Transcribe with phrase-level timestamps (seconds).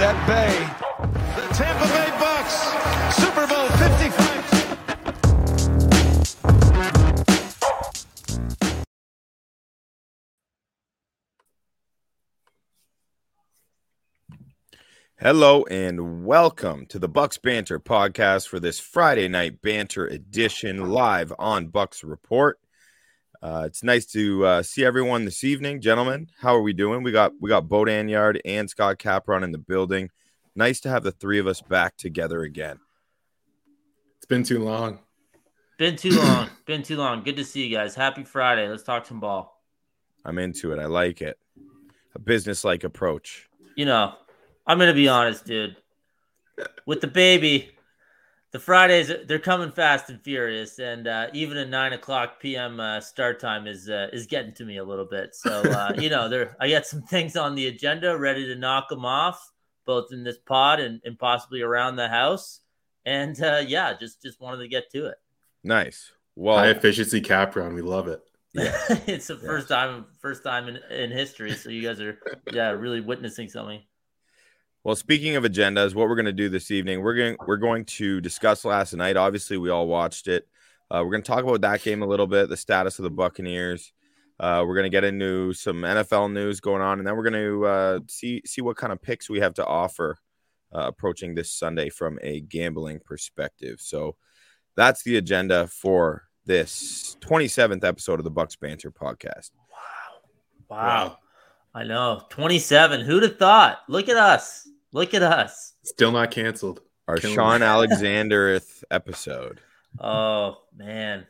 [0.00, 0.52] at bay.
[1.36, 2.54] The Tampa Bay Bucks,
[3.16, 4.36] Super Bowl 55.
[15.18, 21.32] Hello and welcome to the Bucks Banter podcast for this Friday night banter edition live
[21.38, 22.60] on Bucks Report.
[23.46, 26.28] Uh, it's nice to uh, see everyone this evening, gentlemen.
[26.40, 27.04] How are we doing?
[27.04, 30.10] We got we got Bodan Yard and Scott Capron in the building.
[30.56, 32.80] Nice to have the three of us back together again.
[34.16, 34.98] It's been too long.
[35.78, 36.50] Been too long.
[36.66, 37.22] Been too long.
[37.22, 37.94] Good to see you guys.
[37.94, 38.68] Happy Friday.
[38.68, 39.62] Let's talk some ball.
[40.24, 40.80] I'm into it.
[40.80, 41.38] I like it.
[42.16, 43.48] A business-like approach.
[43.76, 44.14] You know,
[44.66, 45.76] I'm gonna be honest, dude.
[46.84, 47.75] With the baby,
[48.52, 52.80] the Fridays they're coming fast and furious, and uh, even a nine o'clock p.m.
[52.80, 55.34] Uh, start time is uh, is getting to me a little bit.
[55.34, 58.88] So uh, you know, there I got some things on the agenda, ready to knock
[58.88, 59.52] them off,
[59.84, 62.60] both in this pod and, and possibly around the house.
[63.04, 65.16] And uh, yeah, just just wanted to get to it.
[65.64, 66.12] Nice.
[66.34, 67.74] Well, High efficiency Capron.
[67.74, 68.22] We love it.
[68.56, 68.72] Yeah,
[69.06, 72.18] it's the first time first time in, in history, so you guys are
[72.50, 73.82] yeah really witnessing something.
[74.86, 77.86] Well, speaking of agendas, what we're going to do this evening, we're going we're going
[77.86, 79.16] to discuss last night.
[79.16, 80.46] Obviously, we all watched it.
[80.88, 83.10] Uh, we're going to talk about that game a little bit, the status of the
[83.10, 83.92] Buccaneers.
[84.38, 87.32] Uh, we're going to get into some NFL news going on, and then we're going
[87.32, 90.18] to uh, see see what kind of picks we have to offer
[90.72, 93.80] uh, approaching this Sunday from a gambling perspective.
[93.80, 94.14] So
[94.76, 99.50] that's the agenda for this 27th episode of the Bucks Banter podcast.
[100.70, 101.18] Wow, wow.
[101.76, 102.22] I know.
[102.30, 103.02] 27.
[103.02, 103.80] Who'd have thought?
[103.86, 104.65] Look at us.
[104.96, 105.74] Look at us.
[105.82, 106.80] Still not canceled.
[107.06, 107.66] Our Killing Shaun it.
[107.66, 108.58] Alexander
[108.90, 109.60] episode.
[110.00, 111.26] Oh, man.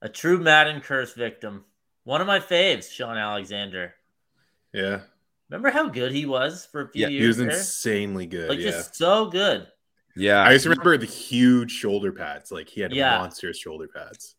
[0.00, 1.64] A true Madden curse victim.
[2.04, 3.94] One of my faves, Shaun Alexander.
[4.72, 5.00] Yeah.
[5.50, 7.20] Remember how good he was for a few years?
[7.20, 7.50] He was there?
[7.50, 8.48] insanely good.
[8.48, 8.70] Like yeah.
[8.70, 9.66] just so good.
[10.14, 12.52] Yeah, I just remember the huge shoulder pads.
[12.52, 13.18] Like he had Yeah.
[13.18, 14.36] monstrous shoulder pads.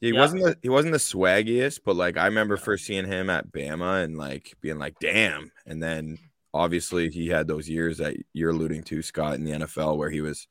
[0.00, 0.18] he Yeah.
[0.18, 4.02] wasn't the, he wasn't the swaggiest, but like I remember first seeing him at Bama
[4.02, 6.18] and like being like, "Damn!" And then
[6.54, 10.20] obviously he had those years that you're alluding to, Scott, in the NFL where he
[10.20, 10.46] was,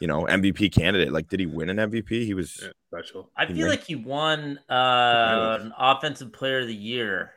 [0.00, 1.12] you know, MVP candidate.
[1.12, 2.08] Like, did he win an MVP?
[2.26, 2.58] He was.
[2.62, 3.30] Yeah, special.
[3.36, 7.32] I feel ran- like he won uh, an offensive player of the year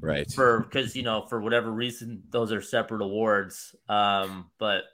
[0.00, 0.30] Right.
[0.30, 4.84] for because you know for whatever reason those are separate awards um but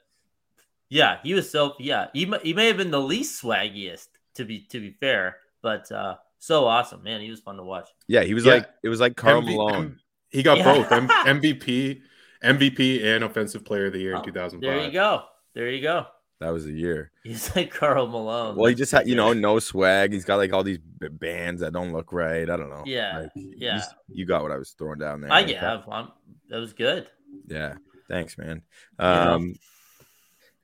[0.89, 4.61] yeah he was so yeah he, he may have been the least swaggiest to be
[4.71, 8.33] to be fair but uh so awesome man he was fun to watch yeah, he
[8.33, 8.53] was Yeah.
[8.55, 9.75] like it was like Karl MV Malone.
[9.75, 9.99] M-
[10.29, 10.63] he got Yeah.
[10.73, 11.07] both M-
[11.41, 12.01] MVP,
[12.43, 14.61] MVP, and Offensive Player of the Year in Oh, 2005.
[14.61, 15.23] there you go
[15.53, 16.05] there you go
[16.39, 17.11] that was the year.
[17.23, 20.13] he's like karl malone Well, he just had, you know, no swag.
[20.13, 22.49] He's got like all these b- bands that don't look right.
[22.49, 22.83] I don't know.
[22.85, 23.81] Yeah, Like, you yeah.
[24.07, 25.31] You got what I was throwing down there.
[25.33, 26.07] i Like, yeah I'm,
[26.49, 27.07] that was good
[27.47, 27.75] Yeah.
[28.07, 28.61] Thanks, man.
[28.97, 29.05] know.
[29.05, 29.55] Um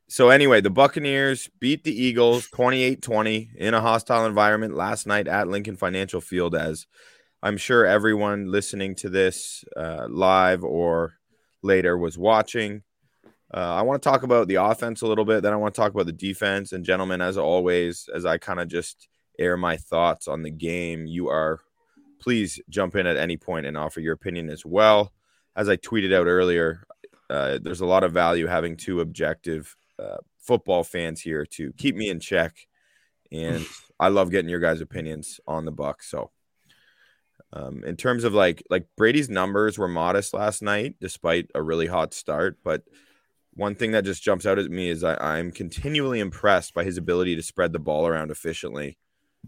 [0.08, 5.47] so anyway, the Buccaneers beat the Eagles 28-20 in a hostile environment last night at
[5.47, 6.85] Lincoln Financial Field as
[7.41, 11.16] I'm sure everyone listening to this uh, live or
[11.66, 12.84] later was watching.
[13.53, 15.81] Uh, I want to talk about the offense a little bit, then I want to
[15.81, 16.72] talk about the defense.
[16.72, 21.06] And gentlemen, as always, as I kind of just air my thoughts on the game,
[21.06, 21.59] you are
[22.20, 25.12] please jump in at any point and offer your opinion as well.
[25.56, 26.86] As I tweeted out earlier,
[27.30, 31.96] uh, there's a lot of value having two objective uh, football fans here to keep
[31.96, 32.56] me in check,
[33.32, 33.66] and
[34.00, 36.09] I love getting your guys' opinions on the Bucks.
[36.09, 36.32] So,
[37.55, 41.88] um, in terms of like like Brady's numbers were modest last night, despite a really
[41.88, 42.57] hot start.
[42.63, 42.83] But
[43.53, 46.97] one thing that just jumps out at me is I, I'm continually impressed by his
[46.97, 48.97] ability to spread the ball around efficiently.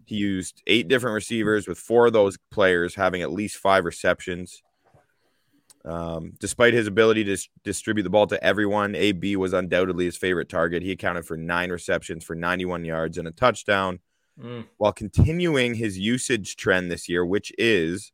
[0.06, 4.63] He used eight different receivers, with four of those players having at least five receptions.
[5.83, 10.50] Um, despite his ability to distribute the ball to everyone, AB was undoubtedly his favorite
[10.50, 10.83] target.
[10.83, 14.00] He accounted for nine receptions for 91 yards and a touchdown,
[14.42, 18.12] Mm, while continuing his usage trend this year, which is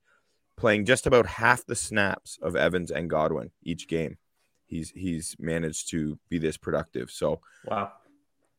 [0.56, 4.18] playing just about half the snaps of Evans and Godwin each game.
[4.66, 7.12] He's he's managed to be this productive.
[7.12, 7.92] So wow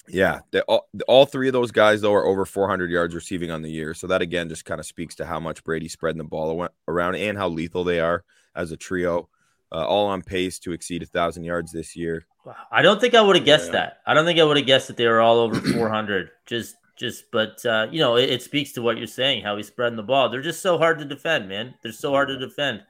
[0.07, 3.63] yeah, the, all, all three of those guys though are over 400 yards receiving on
[3.63, 3.95] the year.
[3.95, 7.15] So that again just kind of speaks to how much Brady's spreading the ball around
[7.17, 8.25] and how lethal they are
[8.55, 9.29] as a trio.
[9.73, 12.27] Uh, all on pace to exceed a thousand yards this year.
[12.71, 13.73] I don't think I would have guessed Yeah.
[13.73, 14.01] that.
[14.07, 16.31] I don't think I would have guessed that they were all over 400.
[16.47, 19.43] Just, just, but uh, you know, it, it speaks to what you're saying.
[19.43, 20.29] How he's spreading the ball.
[20.29, 21.75] They're just so hard to defend, man.
[21.83, 22.83] They're so hard to defend.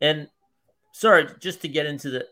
[0.00, 0.28] And
[0.92, 2.26] sorry, just to get into the,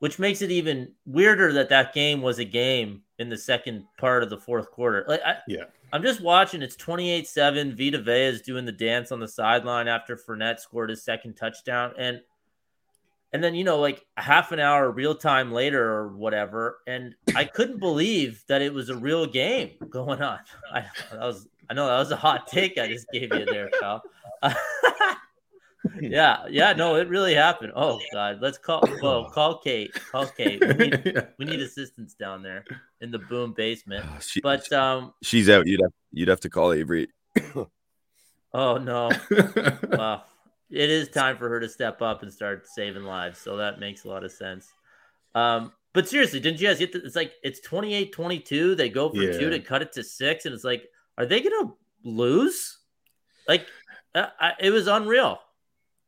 [0.00, 4.22] which makes it even weirder that that game was a game in the second part
[4.22, 5.04] of the fourth quarter.
[5.08, 5.64] Like, I, Yeah.
[5.92, 6.60] I'm just watching.
[6.60, 7.76] It's 28-7.
[7.76, 11.94] Vita Vea is doing the dance on the sideline after Fournette scored his second touchdown,
[11.96, 12.20] and
[13.32, 16.78] And then, you know, like a half an hour real time later or whatever.
[16.86, 20.38] And I couldn't believe that it was a real game going on.
[20.72, 23.70] I, that was, I know that was a hot take I just gave you there,
[23.80, 24.02] pal.
[26.00, 27.72] yeah, yeah, no, it really happened.
[27.74, 29.92] Oh God, let's call well, call Kate.
[30.10, 30.60] Call Kate.
[30.60, 32.64] We need, we need assistance down there
[33.00, 34.04] in the boom basement.
[34.22, 35.66] She, But um, she's out.
[35.66, 37.08] You'd have you'd have to call Avery.
[38.54, 39.10] oh no,
[39.92, 40.24] wow,
[40.70, 43.38] it is time for her to step up and start saving lives.
[43.38, 44.66] So that makes a lot of sense.
[45.34, 46.92] Um, but seriously, didn't you guys get?
[46.92, 48.76] The, it's like it's 28-22.
[48.76, 49.38] They go for Yeah.
[49.38, 50.84] two to cut it to six, and it's like,
[51.16, 51.72] are they gonna
[52.04, 52.78] lose?
[53.46, 53.66] Like,
[54.14, 55.40] uh, I, it was unreal.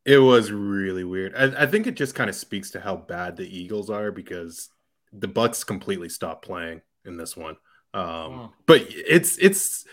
[0.04, 1.34] It was really weird.
[1.34, 4.68] I, I think it just kind of speaks to how bad the Eagles are because
[5.12, 7.56] the Bucks completely stopped playing in this one.
[7.94, 8.46] Um, Hmm.
[8.66, 9.84] But it's it's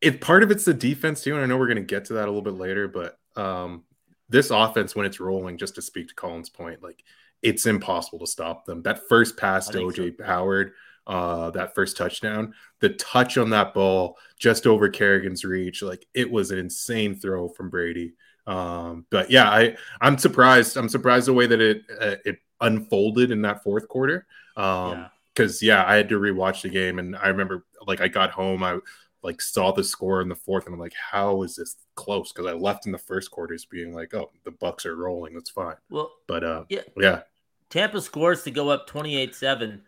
[0.00, 2.14] it part of it's the defense too, and I know we're going to get to
[2.14, 2.88] that a little bit later.
[2.88, 3.84] But um,
[4.28, 7.02] this offense, when it's rolling, just to speak to Colin's point, like
[7.42, 8.82] it's impossible to stop them.
[8.82, 10.72] That first pass to OJ Howard,
[11.06, 16.30] uh, that first touchdown, the touch on that ball just over Kerrigan's reach, like it
[16.30, 18.14] was an insane throw from Brady.
[18.46, 20.76] Um, but yeah, I I'm surprised.
[20.76, 24.26] I'm surprised the way that it uh, it unfolded in that fourth quarter.
[24.56, 25.08] Um, Yeah.
[25.34, 28.62] because yeah, I had to rewatch the game, and I remember like I got home,
[28.62, 28.78] I
[29.22, 32.32] like saw the score in the fourth, and I'm like, how is this close?
[32.32, 35.50] Because I left in the first quarters being like, oh, the Bucks are rolling, that's
[35.50, 35.76] fine.
[35.90, 36.82] Well, But uh, Yeah.
[36.96, 37.20] yeah,
[37.70, 39.82] Tampa scores to go up 28 7,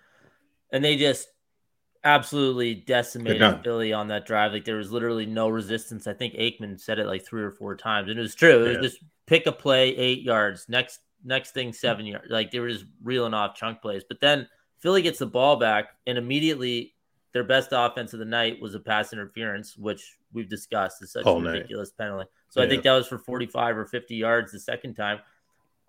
[0.72, 1.28] and they just
[2.04, 3.62] absolutely decimated.
[3.62, 4.52] Philly on that drive.
[4.52, 6.06] Like there was literally no resistance.
[6.06, 8.64] I think Aikman said it like three or four times, and it was true.
[8.64, 8.78] It Yeah.
[8.80, 10.68] was just pick a play, eight yards.
[10.68, 12.30] Next, next thing, seven yards.
[12.30, 14.04] Like they were just reeling off chunk plays.
[14.06, 14.46] But then
[14.80, 16.93] Philly gets the ball back, and immediately
[17.34, 21.26] their best offense of the night was a pass interference, which we've discussed is such
[21.26, 21.50] All a night.
[21.50, 22.30] ridiculous penalty.
[22.48, 25.18] So I think that was for 45 or 50 yards the second time.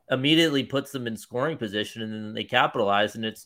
[0.09, 3.45] Immediately puts them in scoring position and then they capitalize and it's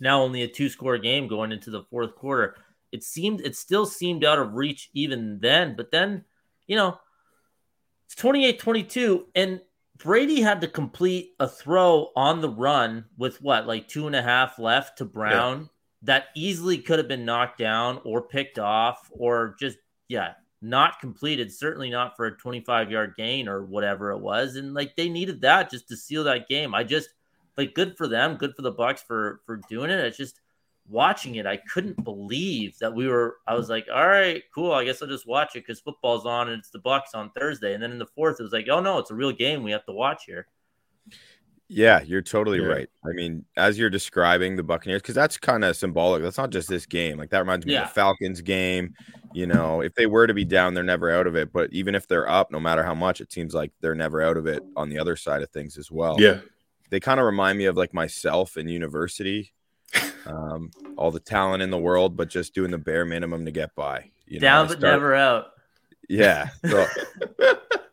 [0.00, 2.56] now only a two score game going into the fourth quarter.
[2.92, 6.24] It seemed it still seemed out of reach even then but then
[6.66, 6.98] you know
[8.04, 9.60] it's 28-22 and
[9.96, 14.22] brady had to complete a throw on the run with what like two and a
[14.22, 15.70] half left to brown
[16.04, 19.78] that easily could have been knocked down or picked off or just
[20.08, 24.56] yeah not completed, certainly not for a 25 yard gain or whatever it was.
[24.56, 26.74] And like they needed that just to seal that game.
[26.74, 27.10] I just
[27.56, 29.98] like good for them, good for the Bucks for for doing it.
[30.00, 30.40] It's just
[30.88, 33.38] watching it, I couldn't believe that we were.
[33.46, 34.72] I was like, all right, cool.
[34.72, 37.74] I guess I'll just watch it because football's on and it's the Bucks on Thursday.
[37.74, 39.62] And then in the fourth, it was like, oh no, it's a real game.
[39.62, 40.46] We have to watch here.
[41.68, 42.66] Yeah, you're totally Yeah.
[42.66, 42.90] right.
[43.04, 46.22] I mean, as you're describing the Buccaneers, because that's kind of symbolic.
[46.22, 47.16] That's not just this game.
[47.18, 47.82] Like that reminds me Yeah.
[47.84, 48.94] of the Falcons game.
[49.32, 51.52] You know, if they were to be down, they're never out of it.
[51.52, 54.36] But even if they're up, no matter how much, it seems like they're never out
[54.36, 56.16] of it on the other side of things as well.
[56.20, 56.40] yeah,
[56.90, 59.52] They kind of remind me of like myself in university.
[60.26, 63.74] Um, all the talent in the world, but just doing the bare minimum to get
[63.74, 64.10] by.
[64.26, 65.46] You know, Down I but start- never out.
[66.08, 66.48] Yeah.
[66.66, 66.86] So,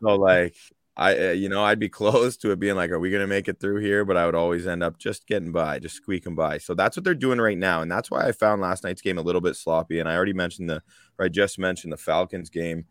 [0.00, 0.54] so like
[0.96, 3.48] I, uh, you know, I'd be close to it being like, are we gonna make
[3.48, 4.04] it through here?
[4.04, 6.58] But I would always end up just getting by, just squeaking by.
[6.58, 9.18] So that's what they're doing right now, and that's why I found last night's game
[9.18, 9.98] a little bit sloppy.
[9.98, 10.82] And I already mentioned the,
[11.18, 12.86] or I just mentioned the Falcons game.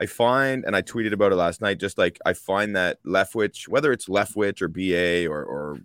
[0.00, 3.66] I find, and I tweeted about it last night, just like I find that Leftwich,
[3.68, 5.78] whether it's Leftwich or BA or or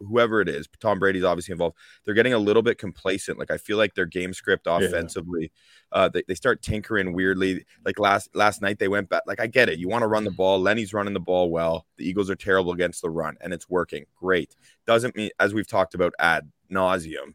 [0.00, 1.76] whoever it is, Tom Brady's obviously involved.
[2.04, 3.38] They're getting a little bit complacent.
[3.38, 5.52] Like I feel like their game script offensively,
[5.92, 7.64] uh, they, they start tinkering weirdly.
[7.84, 9.22] Like last last night, they went back.
[9.26, 10.60] Like I get it, you want to run the ball.
[10.60, 11.86] Lenny's running the ball well.
[11.96, 14.56] The Eagles are terrible against the run, and it's working great.
[14.86, 17.34] Doesn't mean as we've talked about ad nauseum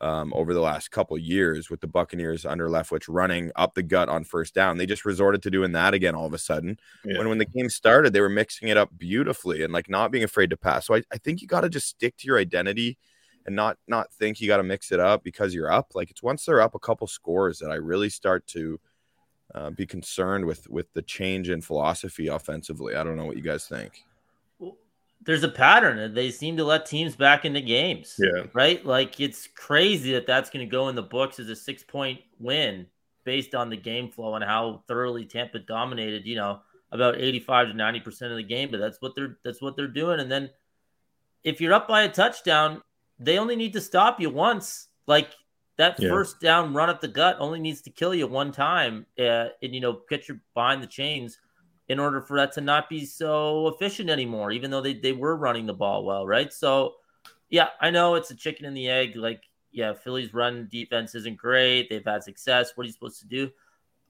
[0.00, 4.08] um, over the last couple years with the Buccaneers under Leftwich running up the gut
[4.08, 4.78] on first down.
[4.78, 6.78] They just resorted to doing that again all of a sudden.
[7.04, 7.18] Yeah.
[7.18, 10.24] When when the game started, they were mixing it up beautifully and like not being
[10.24, 10.86] afraid to pass.
[10.86, 12.98] So I, I think you got to just stick to your identity
[13.46, 15.92] and not not think you got to mix it up because you're up.
[15.94, 18.80] Like it's once they're up a couple scores that I really start to
[19.54, 22.96] uh, be concerned with with the change in philosophy offensively.
[22.96, 24.04] I don't know what you guys think.
[25.22, 25.98] There's a pattern.
[25.98, 28.14] And they seem to let teams back into games.
[28.18, 28.84] yeah, right?
[28.84, 32.20] Like it's crazy that that's going to go in the books as a six point
[32.38, 32.86] win
[33.24, 36.26] based on the game flow and how thoroughly Tampa dominated.
[36.26, 36.60] You know,
[36.92, 39.74] about eighty five to ninety percent of the game, but that's what they're that's what
[39.76, 40.20] they're doing.
[40.20, 40.50] And then
[41.44, 42.82] if you're up by a touchdown,
[43.18, 44.88] they only need to stop you once.
[45.06, 45.30] Like
[45.76, 46.08] that Yeah.
[46.10, 49.74] first down run up the gut only needs to kill you one time, uh, and
[49.74, 51.38] you know get you behind the chains
[51.88, 54.50] in order for that to not be so efficient anymore.
[54.50, 56.52] Even though they they were running the ball well, right?
[56.52, 56.94] So
[57.48, 59.16] yeah, I know it's a chicken and the egg.
[59.16, 61.88] Like, yeah, Philly's run defense isn't great.
[61.88, 62.72] They've had success.
[62.74, 63.50] What are you supposed to do?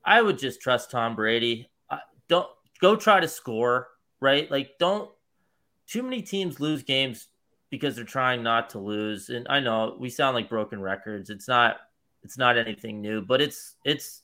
[0.04, 1.68] I would just trust Tom Brady.
[1.90, 2.49] Uh, don't
[2.80, 3.88] go try to score,
[4.21, 4.50] right?
[4.50, 5.11] Like, don't
[5.87, 7.28] too many teams lose games
[7.71, 9.28] because they're trying not to lose.
[9.28, 11.30] And I know we sound like broken records.
[11.30, 11.78] It's not
[12.23, 14.23] it's not anything new, but it's it's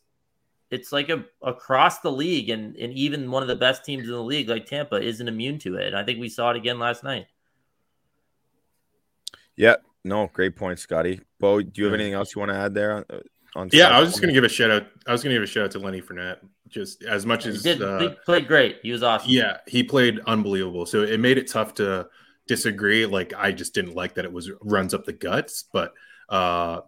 [0.73, 4.11] it's like a across the league and and even one of the best teams in
[4.11, 5.88] the league like Tampa isn't immune to it.
[5.88, 7.26] And I think we saw it again last night.
[9.55, 11.21] Yeah, no, great point, Scotty.
[11.38, 13.05] Bo, do you have anything else you want to add there on?
[13.55, 14.87] on Yeah, Scott's I was just gonna give a shout out.
[15.07, 16.38] I was gonna give a shout out to Lenny Fournette.
[16.69, 18.79] Just as much He as did uh, he played great.
[18.83, 19.31] He was awesome.
[19.31, 20.87] Yeah, he played unbelievable.
[20.87, 22.09] So it made it tough to
[22.49, 23.05] disagree.
[23.05, 25.93] Like I just didn't like that it was runs up the guts, but
[26.31, 26.81] uh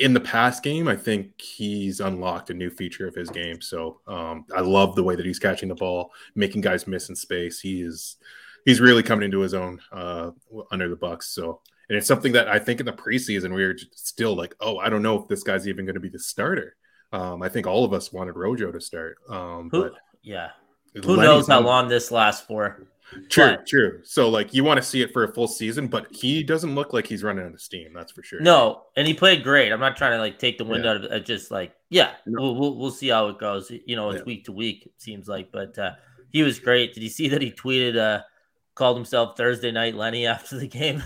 [0.00, 3.60] in the past game, I think he's unlocked a new feature of his game.
[3.60, 7.16] So um I love the way that he's catching the ball, making guys miss in
[7.16, 7.60] space.
[7.60, 8.16] He is
[8.64, 10.30] he's really coming into his own uh
[10.70, 11.28] under the Bucks.
[11.28, 14.78] So and it's something that I think in the preseason we were still like, oh,
[14.78, 16.76] I don't know if this guy's even going to be the starter.
[17.12, 19.18] Um, I think all of us wanted Rojo to start.
[19.28, 20.50] Um, Who, but yeah.
[20.94, 22.86] Who Lenny's knows how long this lasts for?
[23.28, 24.00] True, But- true.
[24.04, 26.92] So like you want to see it for a full season, but he doesn't look
[26.92, 27.92] like he's running out of steam.
[27.92, 28.40] That's for sure.
[28.40, 29.72] No, and he played great.
[29.72, 30.90] I'm not trying to like take the wind Yeah.
[30.90, 31.26] out of it.
[31.26, 32.40] Just like, yeah, No.
[32.42, 33.70] we'll, we'll we'll see how it goes.
[33.70, 34.24] You know, it's Yeah.
[34.26, 34.86] week to week.
[34.86, 35.92] It seems like, but uh,
[36.30, 36.94] he was great.
[36.94, 38.22] Did you see that he tweeted, uh,
[38.76, 41.02] called himself Thursday Night Lenny after the game?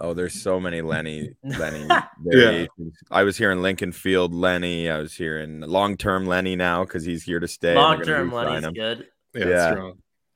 [0.00, 1.86] Oh, there's so many Lenny Lenny
[2.24, 2.96] variations.
[3.10, 4.90] I was here in Lincoln Field Lenny.
[4.90, 7.74] I was here in long term Lenny now because he's here to stay.
[7.74, 9.06] Long term Lenny's good.
[9.34, 9.90] yeah, Yeah.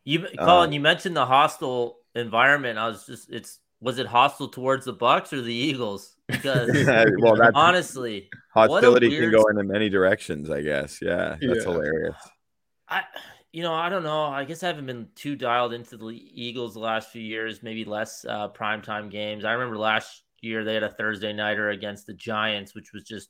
[0.06, 0.28] Strong.
[0.32, 2.78] You, Colin, Um, you mentioned the hostile environment.
[2.78, 6.16] I was just, it's was it hostile towards the Bucks or the Eagles?
[6.28, 6.68] Because
[7.18, 10.50] well, that's honestly, hostility weird- can go in many directions.
[10.50, 11.00] I guess.
[11.02, 11.62] Yeah, that's Yeah.
[11.62, 12.16] hilarious.
[12.88, 13.02] I,
[13.52, 14.24] you know, I don't know.
[14.26, 17.62] I guess I haven't been too dialed into the Eagles the last few years.
[17.62, 19.44] Maybe less uh, primetime games.
[19.44, 23.28] I remember last year they had a Thursday nighter against the Giants, which was just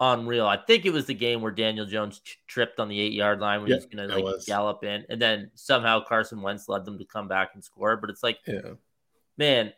[0.00, 0.46] unreal.
[0.46, 3.40] I think it was the game where Daniel Jones ch- tripped on the eight yard
[3.40, 4.44] line when Yeah, he's going to like was.
[4.46, 7.96] gallop in, and then somehow Carson Wentz led them to come back and score.
[7.98, 8.72] But it's like, Yeah.
[9.36, 9.72] man,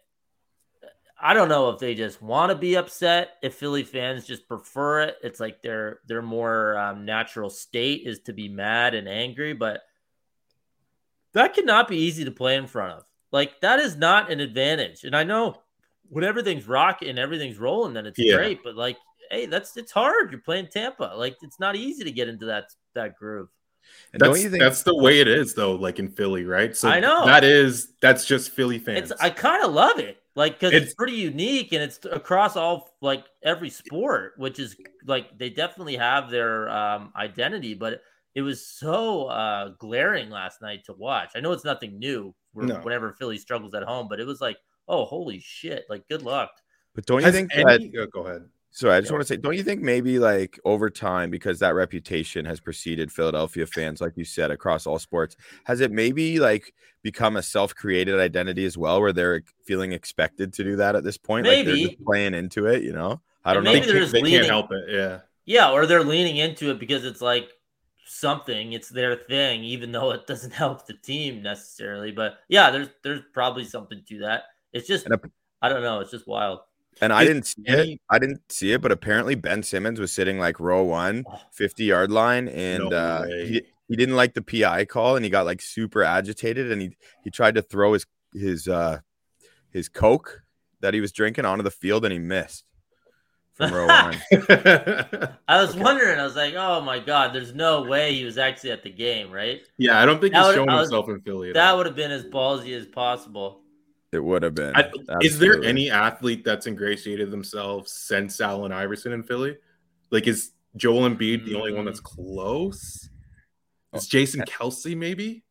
[1.24, 3.34] I don't know if they just want to be upset.
[3.42, 8.20] If Philly fans just prefer it, it's like their their more um, natural state is
[8.20, 9.52] to be mad and angry.
[9.52, 9.82] But
[11.32, 13.04] that cannot be easy to play in front of.
[13.30, 15.04] Like that is not an advantage.
[15.04, 15.62] And I know
[16.08, 18.36] when everything's rocking and everything's rolling, then it's Yeah.
[18.36, 18.58] great.
[18.62, 18.98] But like,
[19.32, 20.30] hey, that's it's hard.
[20.30, 21.14] You're playing Tampa.
[21.16, 23.48] Like it's not easy to get into that that groove.
[24.12, 26.76] And That's, don't you think that's the way it is though, like in Philly, right?
[26.76, 27.26] So I know.
[27.26, 29.10] that is that's just Philly fans.
[29.10, 32.56] It's I kind of love it, like because it's, It's- pretty unique and it's across
[32.56, 38.02] all like every sport, which is like they definitely have their um, identity, but
[38.36, 41.32] it was so uh, glaring last night to watch.
[41.34, 42.76] I know it's nothing new where- No.
[42.76, 45.86] whenever Philly struggles at home, but it was like, oh holy shit!
[45.90, 46.50] Like good luck.
[46.94, 47.98] But don't you Has think any- that?
[48.00, 48.48] oh, go ahead.
[48.74, 49.16] Sorry, I just Yeah.
[49.16, 53.12] want to say, don't you think maybe like over time, because that reputation has preceded
[53.12, 58.18] Philadelphia fans, like you said, across all sports, has it maybe like become a self-created
[58.18, 61.46] identity as well, where they're feeling expected to do that at this point?
[61.46, 63.20] Like they're just playing into it, you know?
[63.44, 63.80] I don't They, know.
[63.80, 64.84] maybe they're can't, they leaning- can't help it.
[64.88, 65.20] Yeah.
[65.44, 67.50] Yeah, or they're leaning into it because it's like
[68.06, 68.72] something.
[68.72, 72.10] It's their thing, even though it doesn't help the team necessarily.
[72.12, 74.44] But yeah, there's there's probably something to that.
[74.72, 75.20] It's just And a-
[75.60, 76.00] I don't know.
[76.00, 76.60] It's just wild.
[77.00, 78.00] And I Is didn't see any- it.
[78.10, 81.40] I didn't see it, but apparently Ben Simmons was sitting like row one, Oh.
[81.52, 85.30] 50 yard line, and No uh, he, he didn't like the PI call, and he
[85.30, 88.98] got like super agitated, and he he tried to throw his his uh
[89.70, 90.42] his coke
[90.80, 92.64] that he was drinking onto the field, and he missed
[93.54, 94.16] from row one.
[95.48, 96.18] I was wondering.
[96.20, 99.30] I was like, oh my god, there's no way he was actually at the game,
[99.32, 99.60] right?
[99.78, 101.52] yeah, I don't think That he's would- showing I was- himself in Philly.
[101.52, 103.61] That would have been as ballsy as possible.
[104.12, 104.76] It would have been.
[104.76, 104.90] I,
[105.22, 109.56] is there any athlete that's ingratiated themselves since Allen Iverson in Philly?
[110.10, 112.04] Like, is Joel Embiid the only one that's mm.
[112.04, 113.08] close?
[113.92, 115.44] Oh, is Jason Kelce maybe?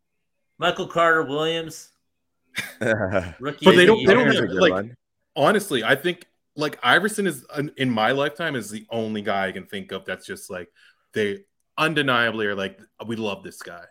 [0.60, 1.92] Michael Carter Williams,
[2.80, 3.66] but rookie.
[3.66, 4.92] But they don't- they don't have- like-
[5.36, 7.46] Honestly, I think like Iverson is
[7.78, 10.70] in my lifetime is the only guy I can think of that's just like
[11.14, 11.46] they
[11.78, 13.86] undeniably are like we love this guy.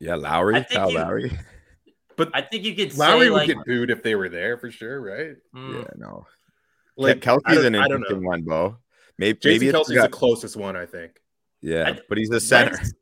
[0.00, 1.38] yeah, Lowry, I Kyle you- Lowry.
[2.18, 4.58] But I think you could Lowry say would like, get booed if they were there
[4.58, 5.36] for sure, right?
[5.54, 6.26] mm, Yeah, no.
[6.96, 8.76] Like Kelce's an interesting one, Bo.
[9.18, 11.12] Maybe, Jason maybe it's Kelce's the the closest one, I think.
[11.62, 12.72] yeah, I- but he's the center.
[12.76, 12.92] Wentz,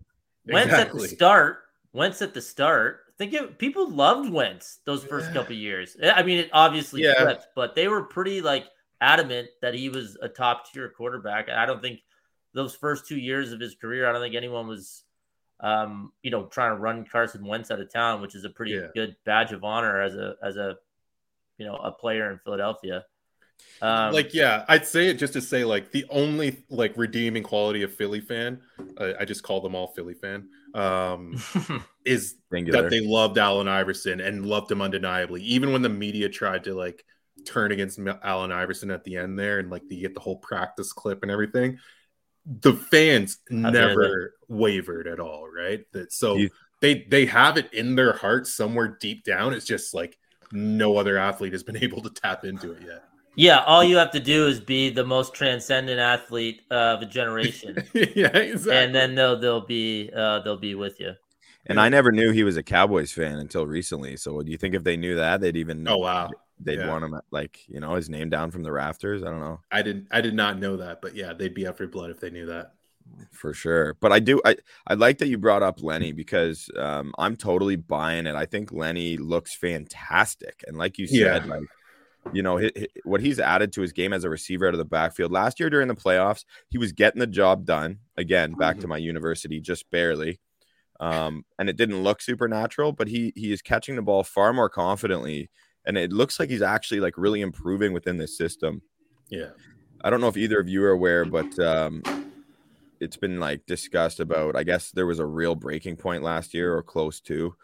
[0.47, 1.59] Wentz at the start.
[1.93, 3.01] Wentz at the start.
[3.19, 5.97] Think of people loved Wentz those first couple years.
[6.03, 7.15] I mean, it obviously Yeah.
[7.23, 8.67] flipped, but they were pretty like
[9.01, 11.49] adamant that he was a top tier quarterback.
[11.49, 12.01] I don't think
[12.53, 15.03] those first two years of his career, I don't think anyone was,
[15.61, 18.73] um, you know, trying to run Carson Wentz out of town, which is a pretty
[18.73, 18.89] Yeah.
[18.95, 20.77] good badge of honor as a as a,
[21.59, 23.05] you know, a player in Philadelphia.
[23.83, 27.83] Um, like yeah i'd say it just to say like the only like redeeming quality
[27.83, 28.61] of philly fan
[28.99, 31.43] uh, i just call them all philly fan um
[32.05, 32.83] is Singular.
[32.83, 36.75] that they loved allen iverson and loved him undeniably even when the media tried to
[36.75, 37.05] like
[37.45, 40.39] turn against M- allen iverson at the end there and like you get the whole
[40.39, 41.79] practice clip and everything
[42.47, 46.51] the fans never wavered at all right that so You-
[46.81, 50.17] they they have it in their hearts somewhere deep down it's just like
[50.53, 53.03] no other athlete has been able to tap into it yet
[53.39, 57.77] yeah, all you have to do is be the most transcendent athlete of a generation,
[57.93, 58.73] yeah, exactly.
[58.75, 61.13] and then they'll they'll be uh, they'll be with you.
[61.67, 64.17] And I never knew he was a Cowboys fan until recently.
[64.17, 66.89] So do you think if they knew that, they'd even oh wow, they'd yeah.
[66.89, 69.23] want him like you know his name down from the rafters?
[69.23, 71.77] I don't know I didn't, I did not know that, but yeah, they'd be up
[71.79, 72.73] for blood if they knew that.
[73.31, 73.95] for sure.
[74.01, 77.77] But I do I I like that you brought up Lenny because um, I'm totally
[77.77, 78.35] buying it.
[78.35, 81.55] I think Lenny looks fantastic, and like you said, Yeah.
[81.55, 81.63] like
[82.33, 84.79] you know hi- hi- what he's added to his game as a receiver out of
[84.79, 85.31] the backfield.
[85.31, 87.99] Last year during the playoffs, he was getting the job done.
[88.17, 90.41] Again, back to my university, just barely.
[90.99, 94.71] Um, and it didn't look supernatural, but he he is catching the ball far more
[94.71, 95.51] confidently,
[95.87, 98.83] and it looks like he's actually like really improving within this system.
[99.29, 99.51] Yeah,
[100.03, 102.03] I don't know if either of you are aware, but um,
[103.01, 104.57] it's been like discussed about.
[104.57, 107.55] I guess there was a real breaking point last year or close to,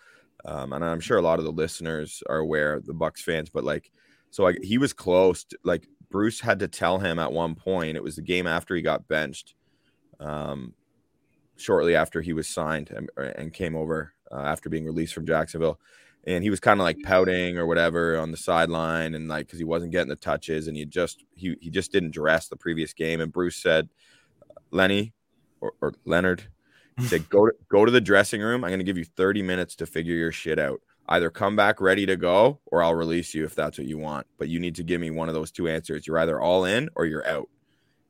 [0.45, 3.51] um, and I'm sure a lot of the listeners are aware, the Bucks fans.
[3.51, 3.91] But like,
[4.31, 5.45] so I, he was close.
[5.45, 7.97] To, like Bruce had to tell him at one point.
[7.97, 9.55] It was the game after he got benched,
[10.21, 10.75] um,
[11.57, 15.79] shortly after he was signed and, and came over uh, after being released from Jacksonville.
[16.25, 17.09] And he was kind of like mm-hmm.
[17.09, 20.77] pouting or whatever on the sideline, and like because he wasn't getting the touches, and
[20.77, 23.21] he just he he just didn't dress the previous game.
[23.21, 23.89] And Bruce said,
[24.71, 25.15] "Lenny
[25.61, 26.45] or, or Leonard
[26.99, 28.65] he said, go to go to the dressing room.
[28.65, 30.81] I'm going to give you 30 minutes to figure your shit out.
[31.09, 34.27] Either come back ready to go, or I'll release you if that's what you want.
[34.39, 36.07] But you need to give me one of those two answers.
[36.07, 37.49] You're either all in or you're out."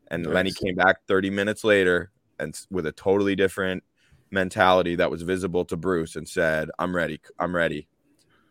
[0.09, 3.83] And Lenny came back 30 minutes later and with a totally different
[4.31, 7.21] mentality that was visible to Bruce and said, "I'm ready.
[7.39, 7.89] I'm ready."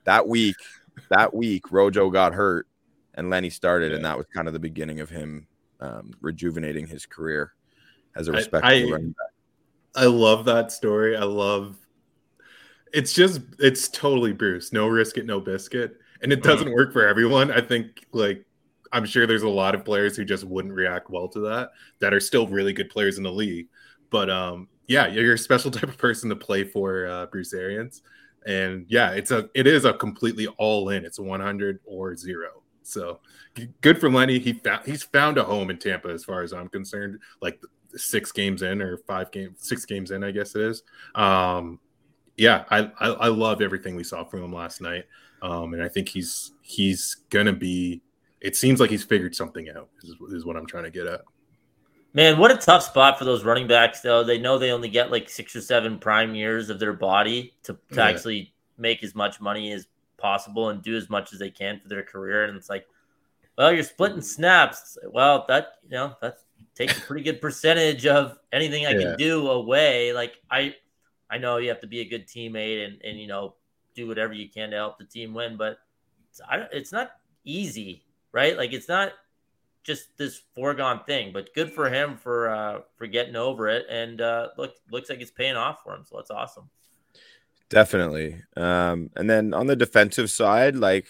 [0.05, 0.55] That week,
[1.09, 2.67] that week, Rojo got hurt
[3.13, 5.47] and Lenny started, and that was kind of the beginning of him
[5.79, 7.53] um, rejuvenating his career
[8.15, 9.27] as a respectable I- running back.
[9.93, 11.17] I love that story.
[11.17, 11.77] I love.
[12.93, 14.71] It's just, it's totally Bruce.
[14.71, 17.51] No risk it, no biscuit, and it doesn't work for everyone.
[17.51, 18.45] I think, like,
[18.93, 21.71] I'm sure there's a lot of players who just wouldn't react well to that.
[21.99, 23.67] That are still really good players in the league,
[24.09, 28.01] but um, yeah, you're a special type of person to play for uh, Bruce Arians,
[28.45, 31.05] and yeah, it's a, it is a completely all in.
[31.05, 32.61] It's 100 or zero.
[32.83, 33.19] So
[33.81, 34.39] good for Lenny.
[34.39, 37.19] He found he's found a home in Tampa, as far as I'm concerned.
[37.41, 37.61] Like
[37.95, 40.83] six games in or five games, six games in, I guess it is.
[41.15, 41.79] Um,
[42.37, 45.05] yeah, I, I I loved everything we saw from him last night,
[45.41, 48.01] um, and I think he's he's gonna be.
[48.39, 49.89] It seems like he's figured something out.
[50.03, 51.21] Is, is what I'm trying to get at.
[52.13, 54.23] Man, what a tough spot for those running backs, though.
[54.23, 57.73] They know they only get like six or seven prime years of their body to,
[57.93, 58.05] to Yeah.
[58.07, 61.87] actually make as much money as possible and do as much as they can for
[61.87, 62.45] their career.
[62.45, 62.85] And it's like,
[63.57, 64.97] well, you're splitting snaps.
[65.09, 66.37] Well, that you know that
[66.75, 68.99] takes a pretty good percentage of anything I Yeah.
[68.99, 70.11] can do away.
[70.13, 70.75] Like I,
[71.29, 73.55] I know you have to be a good teammate and and you know
[73.95, 75.77] do whatever you can to help the team win, but
[76.29, 77.11] it's, I, it's not
[77.43, 78.57] easy, right?
[78.57, 79.11] Like it's not
[79.83, 81.31] just this foregone thing.
[81.33, 85.19] But good for him for uh, for getting over it, and uh, look looks like
[85.21, 86.03] it's paying off for him.
[86.09, 86.69] So that's awesome.
[87.69, 88.41] Definitely.
[88.57, 91.07] Um, and then on the defensive side, like,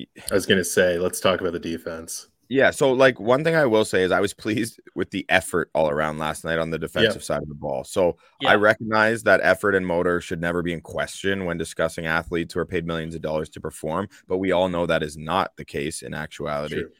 [0.00, 2.26] I was gonna say, let's talk about the defense.
[2.48, 2.72] yeah.
[2.72, 5.88] So, like, one thing I will say is I was pleased with the effort all
[5.88, 7.84] around last night on the defensive side of the ball.
[7.84, 8.50] So, Yeah.
[8.50, 12.60] I recognize that effort and motor should never be in question when discussing athletes who
[12.60, 14.08] are paid millions of dollars to perform.
[14.26, 16.74] But we all know that is not the case in actuality.
[16.80, 16.90] True.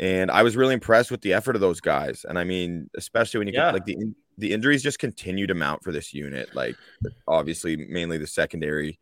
[0.00, 2.24] And I was really impressed with the effort of those guys.
[2.28, 3.66] And I mean, especially when you Yeah.
[3.68, 6.52] get like the in- the injuries just continue to mount for this unit.
[6.56, 6.74] Like,
[7.28, 8.98] obviously, mainly the secondary.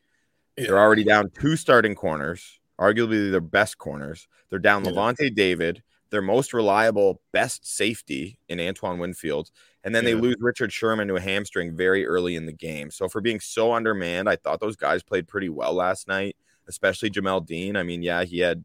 [0.59, 4.29] They're already down two starting corners, arguably their best corners.
[4.51, 4.91] They're down Yeah.
[4.91, 9.51] Lavonte David, their most reliable, best safety in Antoine Winfield.
[9.83, 12.91] And then they lose Richard Sherman to a hamstring very early in the game.
[12.91, 16.37] So for being so undermanned, I thought those guys played pretty well last night,
[16.69, 17.75] especially Jamel Dean.
[17.75, 18.65] I mean, yeah, he had a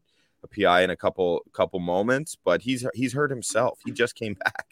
[0.50, 3.78] PI in a couple couple moments, but he's he's hurt himself.
[3.84, 4.66] He just came back.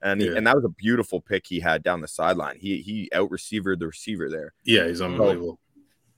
[0.00, 2.56] And, he- and that was a beautiful pick he had down the sideline.
[2.60, 4.52] He he out receivered the receiver there.
[4.64, 5.58] Yeah, he's unbelievable.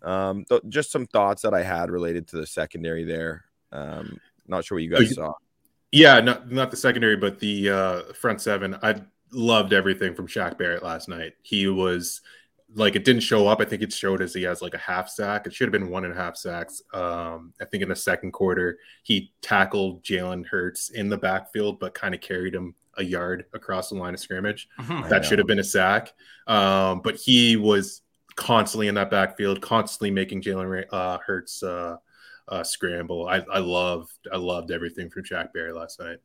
[0.03, 3.44] Um, th- just some thoughts that I had related to the secondary there.
[3.73, 5.33] Um, not sure what you Oh, guys you- saw.
[5.92, 8.77] Yeah, not not the secondary, but the uh, front seven.
[8.83, 11.33] I loved everything from Shaq Barrett last night.
[11.42, 12.20] He was
[12.75, 13.61] like it didn't show up.
[13.61, 15.47] I think it showed as he has like a half sack.
[15.47, 16.83] It should have been one and a half sacks.
[16.93, 21.95] Um, I think in the second quarter he tackled Jalen Hurts in the backfield, but
[21.95, 24.69] kind of carried him a yard across the line of scrimmage.
[24.81, 25.09] Mhm.
[25.09, 26.13] That should have been a sack.
[26.47, 28.03] Um, but he was
[28.37, 31.97] constantly in that backfield, constantly making Jalen uh, Hurts uh,
[32.49, 33.29] uh, scramble.
[33.29, 36.19] I, I loved I loved everything from Shaq Barrett last night.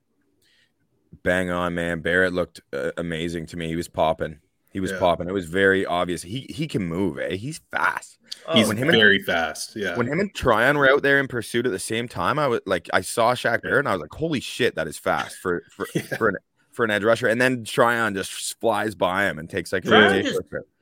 [1.24, 2.02] Bang on, man.
[2.02, 3.68] Barrett looked uh, amazing to me.
[3.68, 4.40] He was popping.
[4.76, 5.00] He was Yeah.
[5.00, 5.30] popping.
[5.30, 6.22] It was very obvious.
[6.22, 7.18] He he can move.
[7.18, 7.38] Eh?
[7.38, 8.18] He's fast.
[8.54, 9.74] He's Oh, when him and- very fast.
[9.74, 9.96] Yeah.
[9.96, 12.60] When him and Tryon were out there in pursuit at the same time, I was
[12.66, 15.64] like, I saw Shaq Barrett and I was like, holy shit, that is fast for
[15.72, 16.02] for, Yeah.
[16.18, 16.36] for an
[16.74, 17.28] for an edge rusher.
[17.28, 20.42] And then Tryon just flies by him and takes like Tryon just-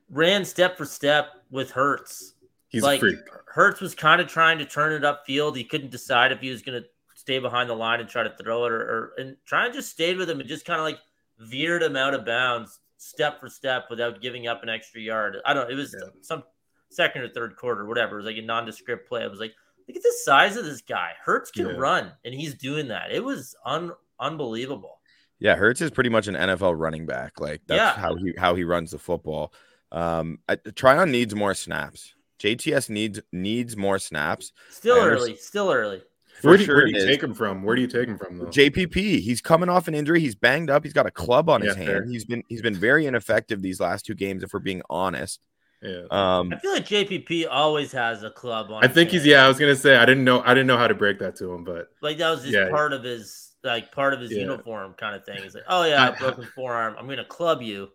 [0.09, 2.33] ran step for step with Hurts.
[2.69, 3.19] He's like a freak.
[3.45, 5.55] Hurts was kind of trying to turn it upfield.
[5.55, 8.33] He couldn't decide if he was going to stay behind the line and try to
[8.41, 10.97] throw it, or, or and Tryon just stayed with him and just kind of like
[11.37, 15.37] veered him out of bounds step for step without giving up an extra yard.
[15.45, 15.69] I don't.
[15.71, 16.09] It was Yeah.
[16.21, 16.43] some
[16.89, 18.15] second or third quarter, whatever.
[18.15, 19.23] It was like a nondescript play.
[19.23, 19.53] I was like,
[19.87, 21.11] look at the size of this guy.
[21.23, 21.73] Hurts can Yeah.
[21.73, 23.11] run, and he's doing that.
[23.11, 24.99] It was un unbelievable.
[25.39, 27.39] Yeah, Hurts is pretty much an NFL running back.
[27.39, 28.01] Like that's Yeah.
[28.01, 29.53] how he how he runs the football.
[29.91, 32.13] Um, I, Tryon needs more snaps.
[32.39, 34.53] JTS needs needs more snaps.
[34.69, 35.35] Still early.
[35.35, 36.01] Still early.
[36.41, 37.05] For Where do, sure where do you is.
[37.05, 37.63] take him from?
[37.63, 38.45] Where do you take him from though?
[38.45, 40.19] JPP, he's coming off an injury.
[40.19, 40.83] He's banged up.
[40.83, 41.87] He's got a club on his hand.
[41.87, 42.05] fair.
[42.05, 45.39] He's been he's been very ineffective these last two games, if we're being honest.
[45.81, 46.01] yeah.
[46.11, 48.83] Um, I feel like JPP always has a club on.
[48.83, 49.29] I his think he's hand.
[49.31, 49.45] yeah.
[49.45, 51.51] I was gonna say I didn't know I didn't know how to break that to
[51.53, 52.69] him, but like that was just Yeah.
[52.69, 54.39] part of his like part of his Yeah.
[54.41, 55.41] uniform kind of thing.
[55.43, 56.95] He's like, oh yeah, I- broken forearm.
[56.99, 57.89] I'm gonna club you.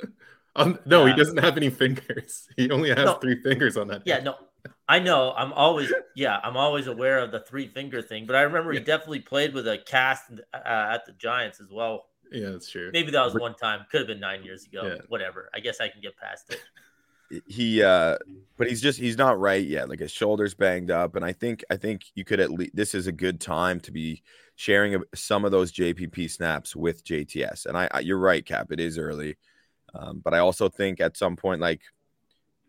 [0.56, 1.12] um, no, Yeah.
[1.14, 2.46] he doesn't have any fingers.
[2.56, 3.14] He only has No.
[3.14, 4.02] three fingers on that.
[4.04, 4.26] Yeah, hand.
[4.26, 4.34] no,
[4.88, 5.32] I know.
[5.36, 8.26] I'm always yeah, I'm always aware of the three finger thing.
[8.26, 8.84] But I remember he Yeah.
[8.84, 12.06] definitely played with a cast uh, at the Giants as well.
[12.32, 12.90] yeah, that's true.
[12.92, 13.86] Maybe that was one time.
[13.90, 14.82] Could have been nine years ago.
[14.84, 15.00] Yeah.
[15.08, 15.50] Whatever.
[15.54, 16.60] I guess I can get past it.
[17.46, 18.16] he uh
[18.56, 21.62] but he's just he's not right yet like his shoulders banged up and i think
[21.70, 24.22] i think you could at least this is a good time to be
[24.56, 28.80] sharing some of those jpp snaps with jts and i, I you're right cap it
[28.80, 29.36] is early
[29.94, 31.82] um, but i also think at some point like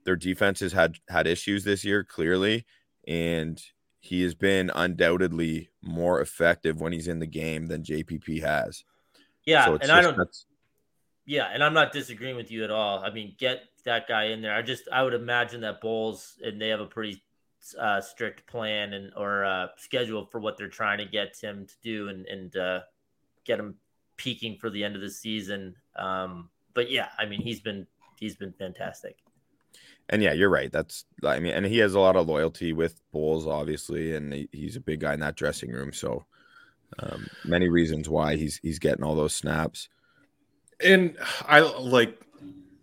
[0.09, 2.65] their defense has had had issues this year clearly
[3.07, 3.61] and
[3.99, 8.83] he has been undoubtedly more effective when he's in the game than jpp has
[9.45, 10.17] Yeah, So and I don't.
[10.17, 10.45] that's-
[11.27, 13.03] Yeah, and I'm not disagreeing with you at all.
[13.03, 14.55] I mean, get that guy in there.
[14.55, 17.21] I just I would imagine that Bowles and they have a pretty
[17.77, 21.75] uh, strict plan and or uh, schedule for what they're trying to get him to
[21.83, 22.79] do and and uh,
[23.45, 23.75] get him
[24.17, 25.75] peaking for the end of the season.
[25.95, 27.85] Um, but yeah, I mean, he's been
[28.19, 29.17] he's been fantastic.
[30.09, 30.71] And yeah, you're right.
[30.71, 34.49] That's I mean, and he has a lot of loyalty with Bowles, obviously, and he,
[34.51, 35.93] he's a big guy in that dressing room.
[35.93, 36.25] So
[36.97, 39.89] um, many reasons why he's he's getting all those snaps.
[40.83, 42.19] and I like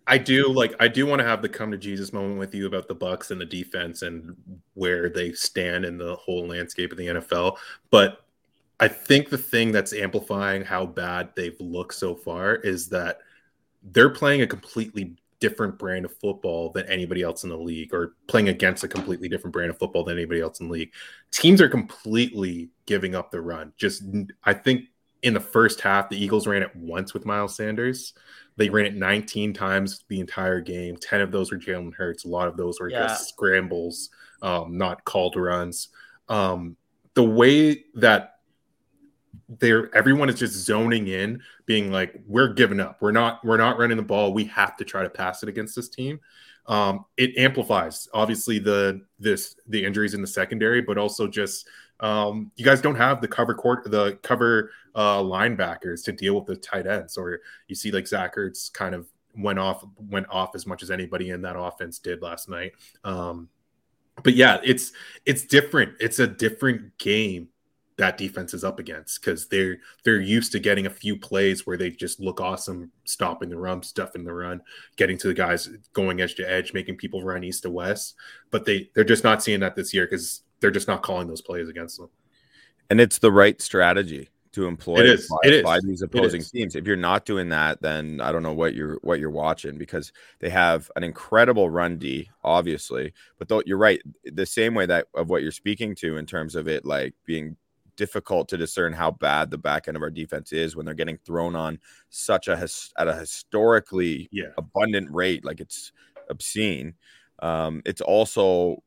[0.06, 2.66] I do like I do want to have the come to Jesus moment with you
[2.66, 4.36] about the Bucks and the defense and
[4.74, 7.56] where they stand in the whole landscape of the NFL.
[7.90, 8.24] But
[8.78, 13.18] I think the thing that's amplifying how bad they've looked so far is that
[13.82, 18.14] they're playing a completely different brand of football than anybody else in the league, or
[18.26, 20.92] playing against a completely different brand of football than anybody else in the league.
[21.30, 23.72] Teams are completely giving up the run.
[23.76, 24.04] Just
[24.44, 24.84] I think
[25.22, 28.14] in the first half, the Eagles ran it once with Miles Sanders.
[28.56, 30.96] They ran it 19 times the entire game.
[30.96, 32.24] 10 of those were Jalen Hurts.
[32.24, 33.06] A lot of those were Yeah.
[33.08, 35.88] just scrambles, um, not called runs.
[36.28, 36.76] Um,
[37.14, 38.35] the way that
[39.48, 42.98] they're everyone is just zoning in, being like, we're giving up.
[43.00, 44.32] We're not, we're not running the ball.
[44.32, 46.20] We have to try to pass it against this team.
[46.66, 51.68] Um, it amplifies obviously the this the injuries in the secondary, but also just
[52.00, 56.46] um, you guys don't have the cover court, the cover uh, linebackers to deal with
[56.46, 59.06] the tight ends, or you see like Zach Ertz kind of
[59.36, 62.72] went off went off as much as anybody in that offense did last night.
[63.04, 63.48] Um,
[64.22, 64.92] but yeah, it's
[65.24, 65.94] it's different.
[66.00, 67.48] It's a different game
[67.98, 71.76] that defense is up against because they're they're used to getting a few plays where
[71.76, 74.60] they just look awesome, stopping the run, stuffing the run,
[74.96, 78.14] getting to the guys going edge to edge, making people run east to west.
[78.50, 81.42] But they they're just not seeing that this year because they're just not calling those
[81.42, 82.10] plays against them.
[82.90, 85.28] And it's the right strategy to employ It is.
[85.28, 85.62] by, It is.
[85.62, 86.76] by these opposing teams.
[86.76, 90.12] If you're not doing that, then I don't know what you're what you're watching because
[90.40, 93.12] they have an incredible run D, obviously.
[93.38, 96.54] But though you're right, the same way that of what you're speaking to in terms
[96.54, 97.56] of it like being
[97.96, 101.18] difficult to discern how bad the back end of our defense is when they're getting
[101.24, 101.78] thrown on
[102.10, 104.50] such a his, at a historically Yeah.
[104.58, 105.92] abundant rate like it's
[106.30, 106.94] obscene
[107.40, 108.82] um it's also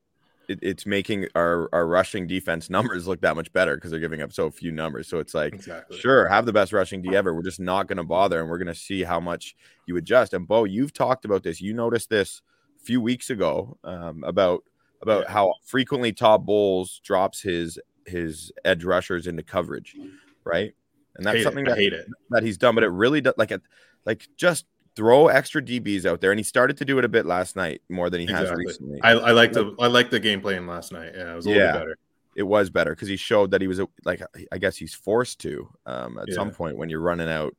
[0.47, 4.21] it, it's making our our rushing defense numbers look that much better because they're giving
[4.21, 5.97] up so few numbers so it's like Exactly.
[5.97, 8.57] sure have the best rushing d ever we're just not going to bother and we're
[8.57, 12.09] going to see how much you adjust and bo you've talked about this you noticed
[12.09, 12.41] this
[12.81, 14.63] a few weeks ago um, about
[15.01, 15.31] about yeah.
[15.31, 19.95] how frequently Todd Bowles drops his his edge rushers into coverage,
[20.43, 20.73] right?
[21.15, 23.61] And that's something that, that he's done, but it really does like it
[24.05, 27.25] like just throw extra DBs out there, and he started to do it a bit
[27.25, 28.49] last night more than he exactly.
[28.49, 29.01] has recently.
[29.01, 31.13] I, I like the I like the game plan last night.
[31.15, 31.97] Yeah, it was a little yeah, bit better.
[32.35, 35.69] It was better because he showed that he was like I guess he's forced to
[35.85, 36.35] um, at yeah.
[36.35, 37.55] some point when you're running out,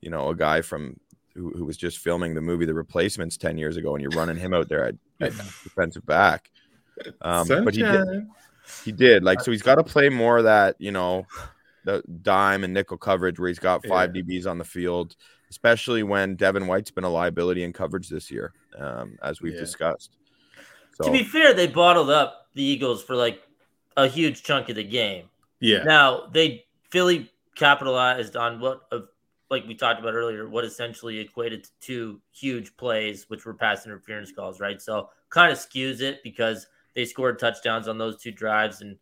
[0.00, 0.98] you know, a guy from
[1.34, 4.36] who, who, was just filming the movie The Replacements ten years ago, and you're running
[4.36, 5.32] him out there at, at
[5.64, 6.50] defensive back.
[7.20, 8.26] Um, but he did,
[8.84, 11.26] he did like so he's got to play more of that you know
[11.84, 14.22] the dime and nickel coverage where he's got five yeah.
[14.22, 15.16] DBs on the field
[15.50, 19.60] especially when Devin White's been a liability in coverage this year, um, as we've yeah.
[19.60, 20.16] discussed.
[20.94, 23.42] So, to be fair, they bottled up the Eagles for like
[23.96, 25.26] a huge chunk of the game.
[25.60, 25.84] Yeah.
[25.84, 29.00] Now they Philly capitalized on what, uh,
[29.50, 33.86] like we talked about earlier, what essentially equated to two huge plays, which were pass
[33.86, 34.80] interference calls, right?
[34.80, 38.96] So kind of skews it because they scored touchdowns on those two drives, and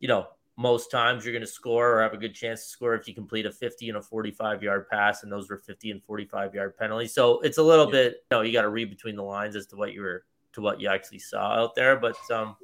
[0.00, 2.94] you know most times you're going to score or have a good chance to score
[2.94, 6.02] if you complete a 50 and a 45 yard pass and those were 50 and
[6.04, 7.92] 45 yard penalties so it's a little yeah.
[7.92, 10.24] bit you know you got to read between the lines as to what you were
[10.52, 12.54] to what you actually saw out there but um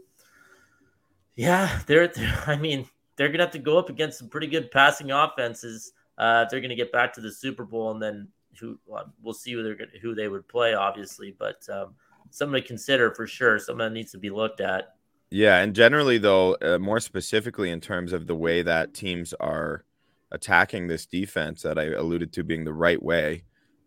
[1.35, 2.87] yeah they're, they're i mean
[3.17, 6.77] they're gonna have to go up against some pretty good passing offenses uh they're gonna
[6.77, 8.29] get back to the super bowl and then
[8.61, 11.95] who well, we'll see who they're gonna who they would play obviously but um
[12.31, 14.95] something to consider for sure something that needs to be looked at
[15.31, 19.85] yeah, and generally though, uh, more specifically in terms of the way that teams are
[20.33, 23.45] attacking this defense that I alluded to being the right way,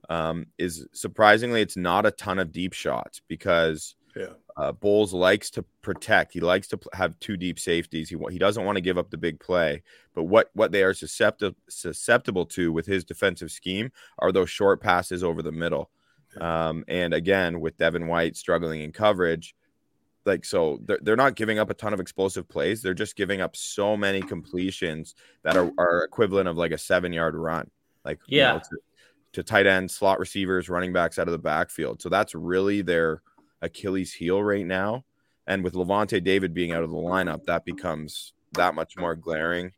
[0.10, 4.28] um, is surprisingly it's not a ton of deep shots because yeah.
[4.56, 6.32] uh, Bowles likes to protect.
[6.32, 8.10] He likes to have two deep safeties.
[8.10, 9.84] He he doesn't want to give up the big play.
[10.16, 14.80] But what what they are susceptible susceptible to with his defensive scheme are those short
[14.82, 15.90] passes over the middle.
[16.40, 19.56] Um, and again, with Devin White struggling in coverage
[20.26, 22.82] like so they're, they're not giving up a ton of explosive plays.
[22.82, 27.14] They're just giving up so many completions that are, are equivalent of like a seven
[27.14, 27.70] yard run
[28.06, 28.54] like yeah.
[28.54, 28.78] you know, to,
[29.34, 32.02] to, tight end slot receivers running backs out of the backfield.
[32.02, 33.22] So that's really their
[33.62, 35.06] achilles heel right now.
[35.48, 39.72] And with Lavonte david being out of the lineup that becomes that much more glaring.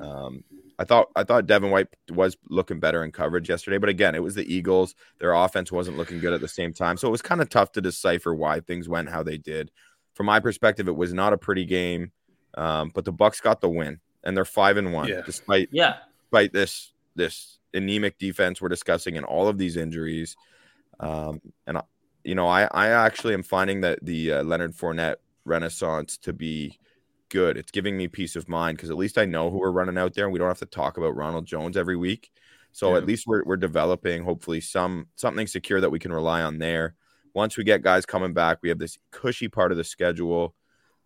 [0.00, 0.44] Um,
[0.82, 4.22] I thought I thought Devin White was looking better in coverage yesterday, but again, it
[4.22, 4.96] was the Eagles.
[5.20, 7.70] Their offense wasn't looking good at the same time, so it was kind of tough
[7.72, 9.70] to decipher why things went how they did.
[10.14, 12.10] From my perspective, it was not a pretty game,
[12.54, 15.22] um, but the Bucks got the win, and they're five and one, yeah.
[15.24, 20.36] despite yeah, despite this this anemic defense we're discussing and all of these injuries.
[20.98, 21.78] Um, and
[22.24, 26.80] you know, I I actually am finding that the uh, Leonard Fournette renaissance to be
[27.32, 27.56] good.
[27.56, 30.12] It's giving me peace of mind because at least I know who we're running out
[30.12, 32.30] there and we don't have to talk about Ronald Jones every week.
[32.72, 32.98] So yeah.
[32.98, 36.94] at least we're, we're developing hopefully some something secure that we can rely on there.
[37.34, 40.54] Once we get guys coming back, we have this cushy part of the schedule.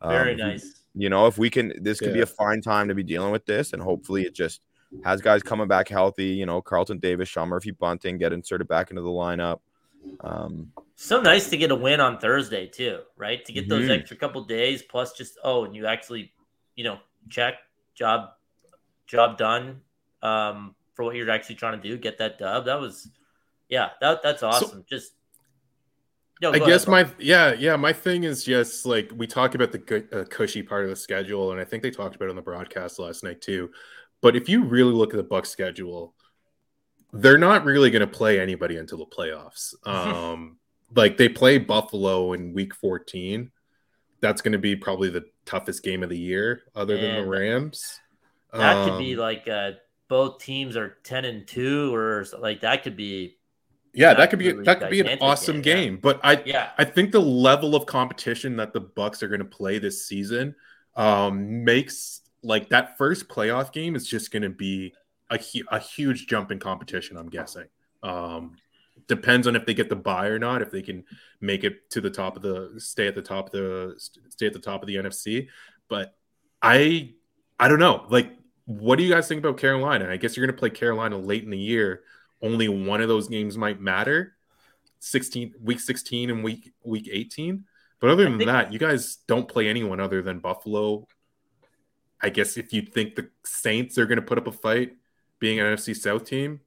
[0.03, 0.83] Very um, nice.
[0.95, 2.15] You know, if we can, this could yeah.
[2.15, 4.61] be a fine time to be dealing with this, and hopefully it just
[5.05, 6.27] has guys coming back healthy.
[6.27, 9.61] You know, Carlton Davis, Sean Murphy Bunting get inserted back into the lineup.
[10.21, 13.45] Um, so nice to get a win on Thursday too, right?
[13.45, 13.87] To get mm-hmm.
[13.87, 16.33] those extra couple days plus just oh, and you actually,
[16.75, 17.55] you know, check
[17.95, 18.31] job
[19.07, 19.83] job done
[20.23, 21.99] um, for what you're actually trying to do.
[21.99, 22.65] Get that dub.
[22.65, 23.11] That was,
[23.69, 24.69] yeah, that that's awesome.
[24.71, 25.13] So, just.
[26.43, 29.73] No, I guess ahead, my yeah yeah my thing is just like we talk about
[29.73, 32.37] the uh, cushy part of the schedule, and I think they talked about it on
[32.37, 33.71] the broadcast last night too.
[34.21, 36.15] But if you really look at the Buck schedule,
[37.13, 39.75] they're not really going to play anybody until the playoffs.
[39.87, 40.59] Um,
[40.95, 43.51] like they play Buffalo in week 14.
[44.21, 48.01] That's going to be probably the toughest game of the year, other than the Rams.
[48.53, 49.73] That um, could be um, like uh,
[50.09, 53.37] both teams are 10 and 2, or like that could be.
[53.93, 55.99] Yeah, that could be really that could be an awesome game, game.
[56.03, 56.71] but I yeah.
[56.77, 60.55] I think the level of competition that the Bucks are going to play this season
[60.97, 64.93] um, makes like that first playoff game is just going to be
[65.31, 65.39] a,
[65.71, 67.17] a huge jump in competition.
[67.17, 67.67] I'm guessing.
[68.03, 68.57] Um,
[69.09, 70.63] depends on if they get the buy or not.
[70.63, 71.05] If they can
[71.41, 73.95] make it to the top of the stay at the top of the
[74.29, 75.49] stay at the top of the NFC.
[75.89, 76.15] But
[76.63, 77.15] I
[77.59, 78.07] I don't know.
[78.09, 80.11] Like, what do you guys think about Carolina?
[80.11, 82.03] I guess you're going to play Carolina late in the year.
[82.43, 84.35] Only one of those games might matter.
[84.99, 87.65] 16 week 16 and week week 18.
[88.01, 91.07] But other than think- that, you guys don't play anyone other than Buffalo.
[92.21, 94.97] I guess if you think the Saints are going to put up a fight,
[95.39, 96.61] being an NFC South team,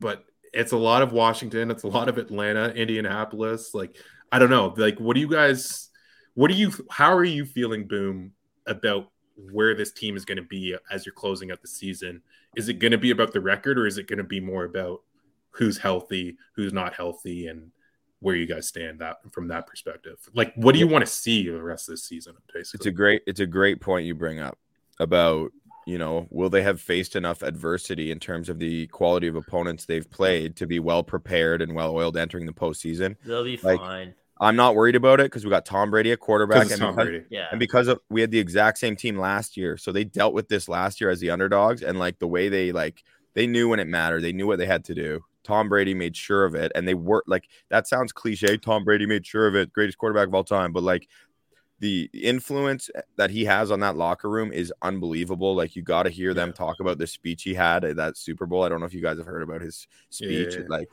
[0.00, 0.24] but
[0.58, 3.74] it's a lot of Washington, it's a lot of Atlanta, Indianapolis.
[3.74, 3.96] Like,
[4.32, 4.74] I don't know.
[4.76, 5.90] Like, what do you guys,
[6.34, 8.32] what do you, how are you feeling, Boom,
[8.66, 9.10] about
[9.52, 12.22] where this team is going to be as you're closing out the season?
[12.56, 14.64] Is it going to be about the record or is it going to be more
[14.64, 15.02] about
[15.50, 17.70] who's healthy, who's not healthy, and
[18.20, 20.18] where you guys stand that from that perspective.
[20.34, 22.34] Like, what do you want to see the rest of this season?
[22.52, 24.58] Basically, It's a great it's a great point you bring up
[24.98, 25.52] about
[25.88, 29.86] you know will they have faced enough adversity in terms of the quality of opponents
[29.86, 33.16] they've played to be well prepared and well oiled entering the postseason.
[33.24, 34.14] They'll be Like, fine.
[34.40, 37.08] I'm not worried about it because we got Tom Brady at quarterback and Tom because,
[37.08, 37.24] Brady.
[37.30, 37.46] Yeah.
[37.50, 40.48] and because of we had the exact same team last year, so they dealt with
[40.48, 43.02] this last year as the underdogs and like the way they like
[43.34, 45.20] they knew when it mattered, they knew what they had to do.
[45.42, 48.58] Tom Brady made sure of it, and they were like that sounds cliche.
[48.58, 51.08] Tom Brady made sure of it, greatest quarterback of all time, but like
[51.80, 55.54] the influence that he has on that locker room is unbelievable.
[55.54, 58.46] Like you got to hear them talk about the speech he had at that Super
[58.46, 58.64] Bowl.
[58.64, 60.54] I don't know if you guys have heard about his speech.
[60.54, 60.64] Yeah.
[60.68, 60.88] Like,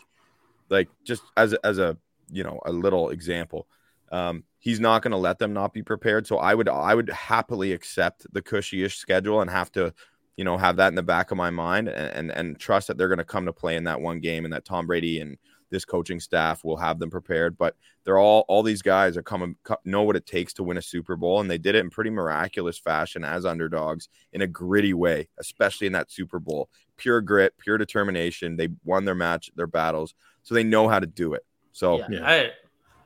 [0.70, 1.98] like just as a, as a
[2.30, 3.68] you know a little example,
[4.12, 6.28] um, he's not going to let them not be prepared.
[6.28, 9.94] So I would I would happily accept the cushy-ish schedule and have to
[10.38, 12.98] you know have that in the back of my mind and and, and trust that
[12.98, 15.38] they're going to come to play in that one game and that Tom Brady and
[15.70, 17.58] this coaching staff will have them prepared.
[17.58, 20.82] But they're all all these guys are coming know what it takes to win a
[20.82, 24.94] Super Bowl, and they did it in pretty miraculous fashion as underdogs in a gritty
[24.94, 26.70] way, especially in that Super Bowl.
[26.98, 28.56] Pure grit, pure determination.
[28.56, 31.46] They won their match, their battles, so they know how to do it.
[31.72, 32.28] So yeah, yeah.
[32.28, 32.52] I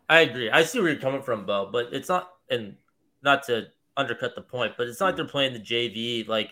[0.09, 0.49] I agree.
[0.49, 2.75] I see where you're coming from, Bo, but it's not and
[3.21, 3.67] not to
[3.97, 6.27] undercut the point, but it's not like they're playing the JV.
[6.27, 6.51] Like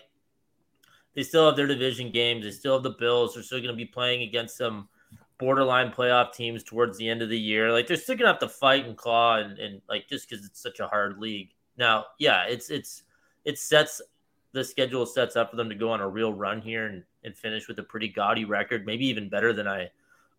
[1.14, 2.44] they still have their division games.
[2.44, 3.34] They still have the Bills.
[3.34, 4.88] They're still going to be playing against some
[5.38, 7.72] borderline playoff teams towards the end of the year.
[7.72, 10.60] Like they're still to have to fight and claw and, and like just because it's
[10.60, 11.50] such a hard league.
[11.76, 13.04] Now, yeah, it's it's
[13.44, 14.02] it sets
[14.52, 17.36] the schedule sets up for them to go on a real run here and, and
[17.36, 19.90] finish with a pretty gaudy record, maybe even better than I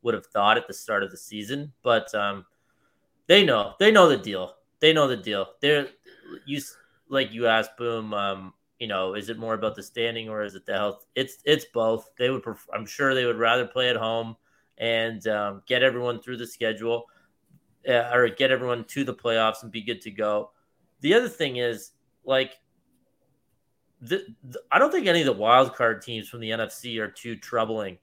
[0.02, 1.72] would have thought at the start of the season.
[1.84, 2.46] But um,
[3.28, 4.56] they know they know the deal.
[4.82, 5.48] They know the deal.
[5.62, 5.88] They're
[6.46, 6.62] you
[7.08, 8.14] like you asked Boom.
[8.14, 11.06] Um, you know, is it more about the standing or is it the health?
[11.16, 12.10] It's it's both.
[12.18, 12.44] They would.
[12.44, 14.36] Pref- I'm sure they would rather play at home
[14.80, 17.06] and um, get everyone through the schedule,
[17.88, 20.52] uh, or get everyone to the playoffs and be good to go.
[21.02, 21.92] The other thing is
[22.24, 22.54] like.
[24.02, 27.10] The, the, I don't think any of the wild card teams from the NFC are
[27.10, 27.98] too troubling.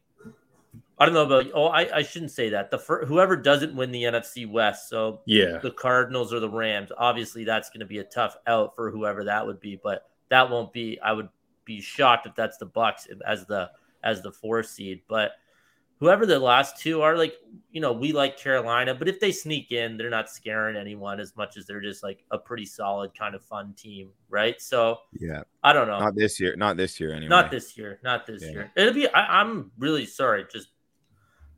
[0.98, 1.46] I don't know about.
[1.54, 2.70] Oh, I, I shouldn't say that.
[2.70, 6.90] The fir- whoever doesn't win the NFC West, so Yeah, the Cardinals or the Rams.
[6.96, 10.48] Obviously, that's going to be a tough out for whoever that would be, but that
[10.48, 10.98] won't be.
[11.00, 11.28] I would
[11.64, 13.70] be shocked if that's the Bucks as the
[14.02, 15.02] as the four seed.
[15.06, 15.32] But
[15.98, 17.34] whoever the last two are, like
[17.70, 21.36] you know, we like Carolina, but if they sneak in, they're not scaring anyone as
[21.36, 24.60] much as they're just like a pretty solid kind of fun team, right?
[24.62, 25.98] So yeah, I don't know.
[25.98, 27.28] not this year, not this year anyway.
[27.28, 27.98] Not this year.
[28.02, 28.50] Not this Yeah.
[28.50, 28.72] year.
[28.76, 29.08] It'll be.
[29.08, 30.46] I, I'm really sorry.
[30.50, 30.68] Just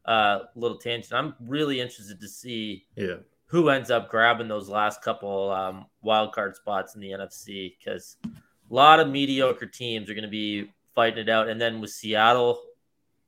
[0.07, 1.13] a uh, little tangent.
[1.13, 3.17] I'm really interested to see yeah.
[3.47, 8.17] who ends up grabbing those last couple um, wild card spots in the NFC because
[8.25, 11.91] a lot of mediocre teams are going to be fighting it out, and then with
[11.91, 12.61] Seattle,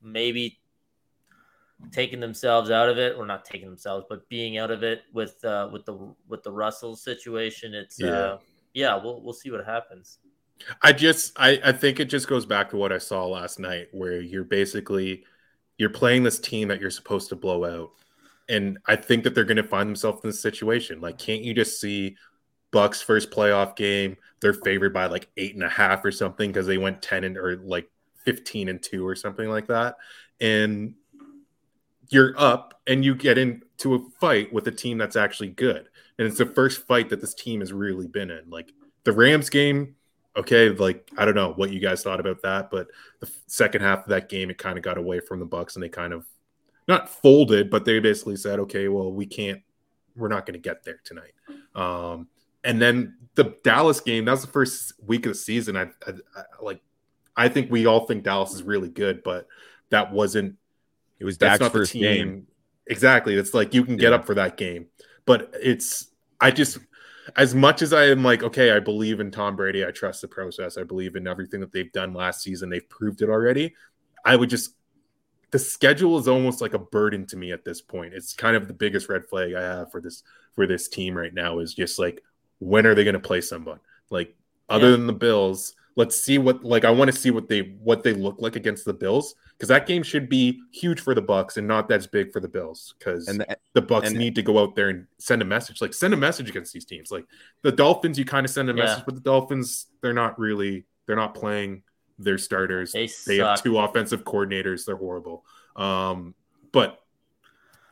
[0.03, 0.60] maybe
[1.93, 5.45] taking themselves out of it, or not taking themselves, but being out of it with
[5.45, 7.75] uh, with the with the Russell situation.
[7.75, 8.09] It's Yeah.
[8.11, 8.39] uh,
[8.75, 8.97] yeah.
[9.03, 10.19] We'll we'll see what happens.
[10.83, 13.89] I just I, I think it just goes back to what I saw last night
[13.93, 15.25] where you're basically
[15.79, 17.91] you're playing this team that you're supposed to blow out.
[18.49, 21.01] And I think that they're gonna find themselves in this situation.
[21.01, 22.17] Like, can't you just see
[22.73, 24.17] Bucks first playoff game?
[24.41, 27.37] They're favored by like eight and a half or something because they went 10 and
[27.37, 27.89] or like
[28.25, 29.97] 15 and two or something like that.
[30.41, 30.95] And
[32.11, 35.89] you're up and you get into a fight with a team that's actually good.
[36.19, 38.51] And it's the first fight that this team has really been in.
[38.51, 38.73] Like
[39.05, 39.95] the Rams game,
[40.37, 42.89] okay, like I don't know what you guys thought about that, but
[43.21, 45.83] the second half of that game, it kind of got away from the Bucks, and
[45.83, 46.27] they kind of
[46.89, 49.63] not folded, but they basically said, okay, well, we can't,
[50.17, 51.33] we're not going to get there tonight.
[51.75, 52.29] Um,
[52.65, 55.77] and then the Dallas game, that was the first week of the season.
[55.77, 56.83] I, I, I like,
[57.37, 59.47] I think we all think Dallas is really good, but
[59.91, 60.57] that wasn't
[61.21, 62.03] It was that's Dak's not the first team.
[62.03, 62.47] game.
[62.87, 63.35] Exactly.
[63.35, 64.17] It's like you can get Yeah.
[64.17, 64.87] up for that game,
[65.27, 66.09] but it's
[66.41, 66.79] I just
[67.37, 70.29] as much as I am like, okay, I believe in Tom Brady, I trust the
[70.29, 73.75] process, I believe in everything that they've done last season, they've proved it already.
[74.25, 74.75] I would just
[75.53, 78.15] the schedule is almost like a burden to me at this point.
[78.15, 80.23] It's kind of the biggest red flag I have for this
[80.55, 82.23] for this team right now is just like
[82.61, 83.81] when are they going to play someone?
[84.11, 84.35] Like
[84.69, 84.93] other Yeah.
[84.93, 88.15] than the Bills, let's see what like I want to see what they what they
[88.15, 91.69] look like against the Bills because that game should be huge for the Bucks and
[91.69, 94.59] not as big for the Bills because And the, the Bucks and- need to go
[94.59, 95.83] out there and send a message.
[95.83, 97.11] Like send a message against these teams.
[97.11, 97.27] Like
[97.61, 98.85] the Dolphins, you kind of send a Yeah.
[98.85, 101.83] message, but the Dolphins, they're not really they're not playing
[102.19, 102.93] their starters.
[102.93, 104.87] They They have two offensive coordinators.
[104.87, 105.45] They're horrible.
[105.77, 106.35] Um,
[106.73, 106.99] but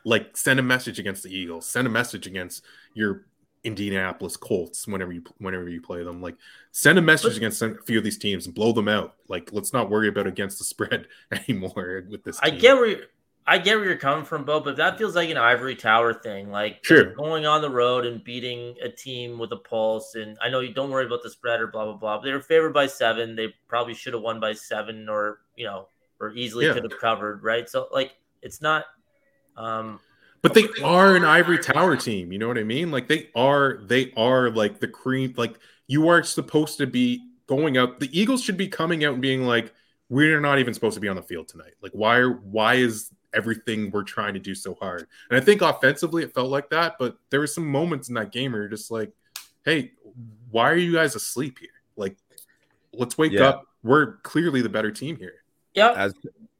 [0.04, 1.66] like send a message against the Eagles.
[1.66, 2.64] Send a message against
[2.94, 3.26] your
[3.68, 6.20] Indianapolis Colts whenever you whenever you play them.
[6.20, 6.34] Like
[6.72, 9.14] send a message against a few of these teams and blow them out.
[9.28, 12.38] Like let's not worry about against the spread anymore with this.
[12.42, 12.58] I team.
[12.58, 13.00] get where you're,
[13.46, 16.50] I get where you're coming from, Bo, but that feels like an ivory tower thing.
[16.50, 17.14] Like Sure.
[17.14, 20.16] going on the road and beating a team with a pulse.
[20.16, 22.16] And I know you don't worry about the spread or blah blah blah.
[22.18, 23.36] But they were favored by seven.
[23.36, 25.86] They probably should have won by seven, or you know,
[26.20, 26.74] or easily Yeah.
[26.74, 27.42] could have covered.
[27.42, 27.68] Right.
[27.68, 28.84] So like, it's not.
[29.56, 29.98] Um,
[30.42, 32.32] But they are an ivory tower team.
[32.32, 32.90] You know what I mean?
[32.90, 35.34] Like they are, they are like the cream.
[35.36, 37.98] Like you are supposed to be going out.
[38.00, 39.72] The Eagles should be coming out and being like,
[40.08, 41.74] we're not even supposed to be on the field tonight.
[41.82, 45.06] Like why are why is everything we're trying to do so hard?
[45.30, 48.32] And I think offensively it felt like that, but there were some moments in that
[48.32, 49.12] game where you're just like,
[49.64, 49.92] hey,
[50.50, 51.68] why are you guys asleep here?
[51.96, 52.16] Like,
[52.94, 53.48] let's wake Yeah.
[53.48, 53.64] up.
[53.82, 55.42] We're clearly the better team here.
[55.74, 55.96] yep.
[55.96, 56.14] as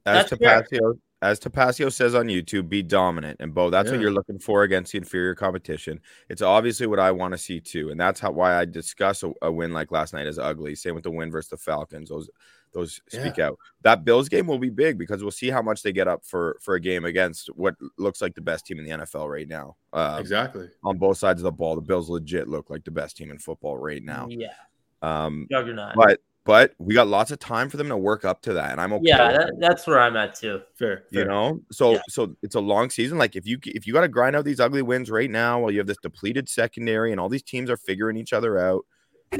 [0.05, 0.93] as That's fair.
[1.21, 3.37] Tapasio as Tapasio says on YouTube, be dominant.
[3.39, 5.99] And Bo, that's what you're looking for against the inferior competition.
[6.29, 9.31] It's obviously what I want to see too, and that's how why I discuss a,
[9.41, 10.75] a win like last night as ugly.
[10.75, 12.09] Same with the win versus the Falcons.
[12.09, 12.29] Those
[12.71, 13.57] those speak out.
[13.81, 16.57] That Bills game will be big because we'll see how much they get up for
[16.61, 19.75] for a game against what looks like the best team in the NFL right now.
[19.91, 20.69] Uh, exactly.
[20.83, 23.39] On both sides of the ball, the Bills legit look like the best team in
[23.39, 24.27] football right now.
[24.29, 24.53] Yeah.
[25.01, 25.95] Um, Juggernaut.
[25.95, 28.81] but but we got lots of time for them to work up to that, and
[28.81, 29.03] I'm okay.
[29.07, 30.61] yeah, that, that's where I'm at too.
[30.75, 31.03] Fair.
[31.11, 32.01] you know so Yeah.
[32.09, 34.59] so it's a long season like if you if you got to grind out these
[34.59, 37.77] ugly wins right now while you have this depleted secondary and all these teams are
[37.77, 38.85] figuring each other out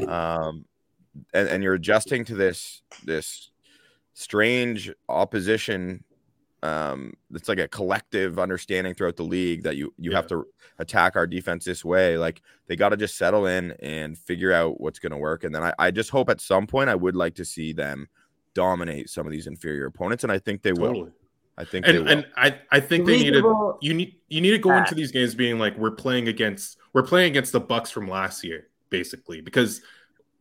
[0.06, 0.64] um
[1.34, 3.50] and, and you're adjusting to this this
[4.14, 6.04] strange opposition
[6.62, 10.46] um it's like a collective understanding throughout the league that you you have to
[10.78, 12.18] attack our defense this way.
[12.18, 15.44] Like they got to just settle in and figure out what's going to work.
[15.44, 18.08] And then I, I just hope at some point i would like to see them
[18.54, 21.10] dominate some of these inferior opponents and i think they will.
[21.56, 22.12] I think they and will.
[22.12, 25.12] and I I think they needed Reasonable- you need you need to go into these
[25.12, 29.40] games being like we're playing against we're playing against the Bucks from last year basically
[29.40, 29.82] because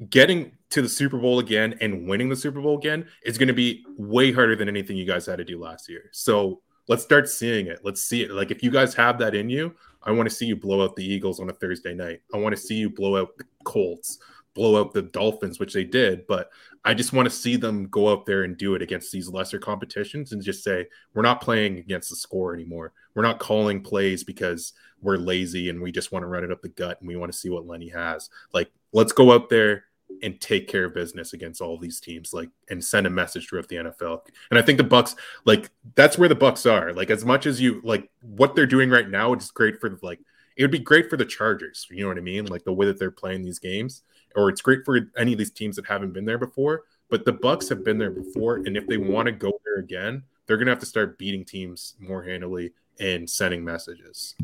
[0.08, 3.54] getting to the Super Bowl again and winning the Super Bowl again is going to
[3.54, 6.10] be way harder than anything you guys had to do last year.
[6.12, 7.80] So let's start seeing it.
[7.84, 8.32] Let's see it.
[8.32, 10.96] Like if you guys have that in you, I want to see you blow out
[10.96, 12.22] the Eagles on a Thursday night.
[12.34, 14.20] I want to see you blow out the Colts,
[14.54, 16.50] blow out the Dolphins, which they did, but
[16.86, 19.60] I just want to see them go out there and do it against these lesser
[19.60, 22.94] competitions and just say, we're not playing against the score anymore.
[23.16, 24.72] We're not calling plays because
[25.02, 27.32] we're lazy and we just want to run it up the gut and we want
[27.32, 28.30] to see what Lenny has.
[28.54, 29.84] Like, let's go out there
[30.22, 33.68] and take care of business against all these teams, like, and send a message throughout
[33.68, 34.22] the NFL.
[34.50, 36.94] And I think the Bucks, like, that's where the Bucks are.
[36.94, 40.20] Like, as much as you like what they're doing right now, it's great for like
[40.60, 41.88] it would be great for the Chargers.
[41.90, 42.46] You know what I mean?
[42.46, 44.04] Like the way that they're playing these games,
[44.36, 46.84] or it's great for any of these teams that haven't been there before.
[47.10, 50.22] But the Bucks have been there before, and if they want to go there again,
[50.46, 54.36] they're gonna have to start beating teams more handily and sending messages.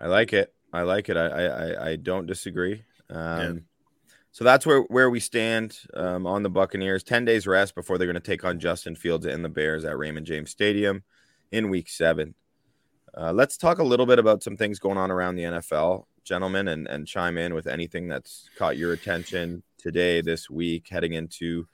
[0.00, 0.54] I like it.
[0.72, 1.18] I like it.
[1.18, 2.82] I I, I don't disagree.
[3.10, 3.64] Um,
[4.38, 7.02] So that's where where we stand um, on the Buccaneers.
[7.02, 9.98] Ten days rest before they're going to take on Justin Fields and the Bears at
[9.98, 11.02] Raymond James Stadium
[11.50, 12.36] in Week Seven.
[13.16, 16.68] Uh, let's talk a little bit about some things going on around the NFL, gentlemen,
[16.68, 21.66] and and chime in with anything that's caught your attention today, this week, heading into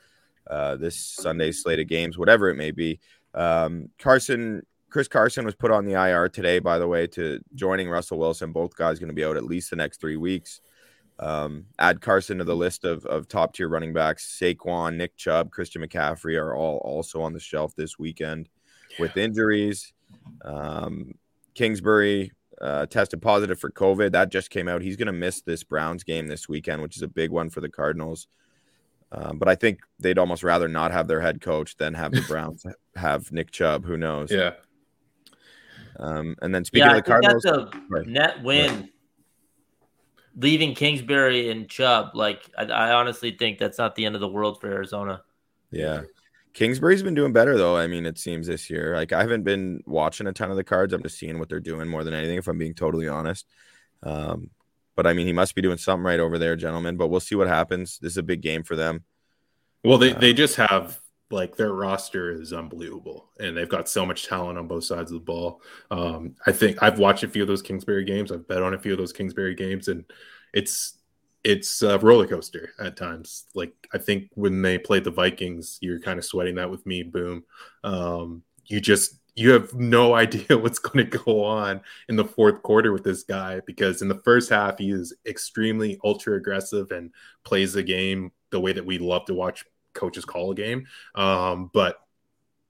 [0.51, 2.99] uh, this Sunday slate of games, whatever it may be.
[3.35, 7.91] Um, Carson, Chris Carson was put on the IR today, by the way, to joining
[7.91, 8.53] Russell Wilson.
[8.53, 10.63] Both guys going to be out at least the next three weeks.
[11.19, 14.27] Um, add Carson to the list of, of top tier running backs.
[14.41, 18.49] Saquon, Nick Chubb, Christian McCaffrey are all also on the shelf this weekend
[18.99, 19.93] with injuries.
[20.45, 21.15] Um,
[21.55, 24.13] Kingsbury uh, tested positive for COVID.
[24.13, 24.83] That just came out.
[24.83, 27.61] He's going to miss this Browns game this weekend, which is a big one for
[27.61, 28.27] the Cardinals.
[29.13, 32.23] Um, but I think they'd almost rather not have their head coach than have the
[32.29, 33.85] Browns have Nick Chubb.
[33.85, 34.33] Who knows?
[34.33, 34.55] Yeah,
[36.01, 38.07] Um, and then speaking yeah, of the think Cardinals, that's a Right.
[38.07, 38.91] net win.
[40.37, 44.29] Leaving Kingsbury and Chubb, like I, I honestly think that's not the end of the
[44.29, 45.23] world for Arizona.
[45.71, 46.03] Yeah.
[46.55, 47.77] Kingsbury's been doing better though.
[47.77, 48.95] I mean, it seems this year.
[48.95, 50.93] Like I haven't been watching a ton of the cards.
[50.93, 53.47] I'm just seeing what they're doing more than anything, if I'm being totally honest.
[54.03, 54.51] Um,
[54.97, 56.97] but I mean, he must be doing something right over there, gentlemen.
[56.97, 57.99] But we'll see what happens.
[57.99, 59.05] This is a big game for them.
[59.83, 60.99] Well, they, they just have
[61.31, 65.19] like their roster is unbelievable, and they've got so much talent on both sides of
[65.19, 65.63] the ball.
[65.91, 68.31] Um, I think I've watched a few of those Kingsbury games.
[68.31, 70.05] I've bet on a few of those Kingsbury games, and
[70.53, 70.99] it's
[71.43, 73.45] it's a roller coaster at times.
[73.55, 77.03] Like I think when they played the Vikings, you're kind of sweating that with me.
[77.03, 77.45] Boom,
[77.83, 82.63] um, you just you have no idea what's going to go on in the fourth
[82.63, 87.11] quarter with this guy because in the first half he is extremely ultra aggressive and
[87.45, 89.65] plays the game the way that we love to watch
[89.95, 90.87] coaches call a game.
[91.15, 91.99] Um, but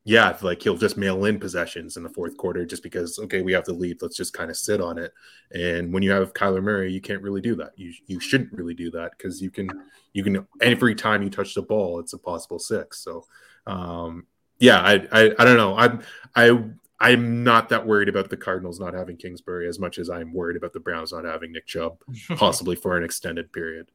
[0.06, 3.52] yeah, like he'll just mail in possessions in the fourth quarter just because okay, we
[3.54, 4.02] have the lead.
[4.02, 5.12] Let's just kind of sit on it.
[5.52, 7.72] And when you have Kyler Murray, you can't really do that.
[7.76, 9.70] You you shouldn't really do that because you can
[10.12, 12.98] you can every time you touch the ball, it's a possible six.
[12.98, 13.24] So
[13.66, 14.26] um,
[14.58, 15.74] yeah, I, I I don't know.
[15.74, 16.02] I'm
[16.36, 16.64] I
[17.00, 20.56] I'm not that worried about the Cardinals not having Kingsbury as much as I'm worried
[20.56, 21.98] about the Browns not having Nick Chubb,
[22.36, 23.90] possibly for an extended period.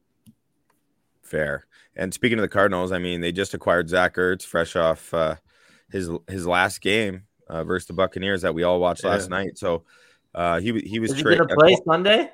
[1.29, 1.65] Fair.
[1.95, 5.35] And speaking of the Cardinals, I mean, they just acquired Zach Ertz, fresh off uh,
[5.91, 9.37] his his last game uh, versus the Buccaneers that we all watched last Yeah.
[9.37, 9.57] night.
[9.57, 9.83] So
[10.33, 12.31] uh, he he was Is he tra- gonna play Sunday?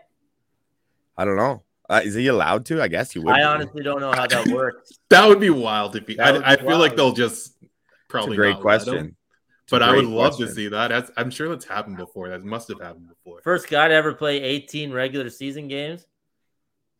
[1.17, 1.63] I don't know.
[1.89, 2.81] Uh, is he allowed to?
[2.81, 3.33] I guess he would.
[3.35, 4.91] I honestly don't know how that works.
[5.09, 6.19] That would be wild if he.
[6.19, 7.69] I, I be feel like they'll just It's
[8.07, 8.87] probably a great not let him.
[8.93, 9.15] question.
[9.63, 10.87] It's a But I would great love to see that.
[10.89, 12.29] That's, I'm sure that's happened before.
[12.29, 13.41] That must have happened before.
[13.43, 16.05] First guy to ever play 18 regular season games.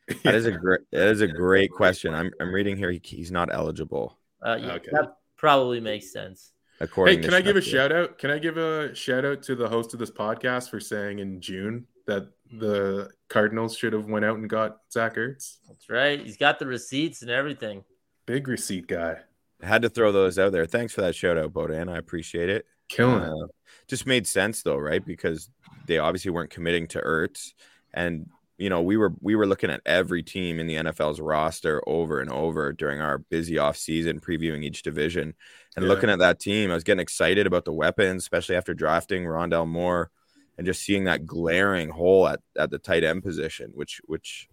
[0.24, 0.82] That is a great.
[0.92, 2.14] That is a great question.
[2.14, 2.92] I'm I'm reading here.
[2.92, 4.90] He, he's not eligible Uh, yeah, Okay.
[4.92, 6.52] That probably makes sense.
[6.80, 7.20] according.
[7.20, 7.72] Hey, can I give a Schefter.
[7.72, 8.18] shout out?
[8.20, 11.42] Can I give a shout out to the host of this podcast for saying in
[11.42, 12.28] June that
[12.60, 15.58] the Cardinals should have went out and got Zach Ertz?
[15.68, 16.20] That's right.
[16.22, 17.84] He's got the receipts and everything.
[18.28, 19.18] Big receipt guy,
[19.62, 20.66] Had to throw those out there.
[20.68, 21.90] Thanks for that shout out, Bodan.
[21.92, 22.66] I appreciate it.
[22.90, 23.30] killing it.
[23.30, 23.48] Uh,
[23.88, 25.04] just made sense though, right?
[25.04, 25.50] Because
[25.88, 27.54] they obviously weren't committing to Ertz,
[27.94, 31.82] and you know we were we were looking at every team in the NFL's roster
[31.88, 35.34] over and over during our busy off season, previewing each division,
[35.76, 35.90] and Yeah.
[35.90, 36.72] looking at that team.
[36.72, 40.10] I was getting excited about the weapons, especially after drafting Rondale Moore,
[40.58, 44.48] and just seeing that glaring hole at, at the tight end position, which which.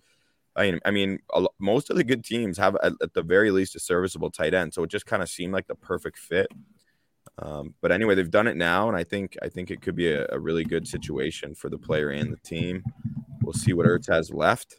[0.55, 3.51] I mean, I mean, a most of the good teams have at, at the very
[3.51, 6.47] least a serviceable tight end, so it just kind of seemed like the perfect fit.
[7.39, 10.13] Um, but anyway, they've done it now, and I think I think it could be
[10.13, 12.85] a, a really good situation for the player and the team.
[13.43, 14.77] We'll see what Ertz has left.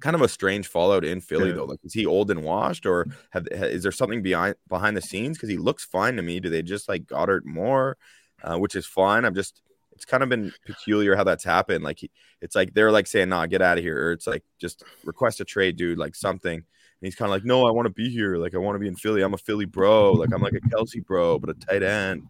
[0.00, 1.54] Kind of a strange fallout in Philly Yeah.
[1.56, 1.64] though.
[1.64, 5.00] Like, is he old and washed, or have ha- is there something behind behind the
[5.02, 5.36] scenes?
[5.38, 6.38] Because he looks fine to me.
[6.40, 7.96] Do they just like Goedert more,
[8.42, 9.24] uh, which is fine.
[9.24, 9.62] I'm just
[9.92, 11.82] it's kind of been peculiar how that's happened.
[11.82, 12.10] Like he,
[12.42, 15.40] it's like they're like saying, "Nah, get out of here," or it's like just request
[15.40, 16.56] a trade, dude, like something.
[16.56, 16.64] And
[17.06, 18.36] he's kind of like, no, I want to be here.
[18.36, 19.20] Like, I want to be in Philly.
[19.22, 20.12] I'm a Philly bro.
[20.12, 22.22] Like, I'm like a Kelce bro, but a tight end.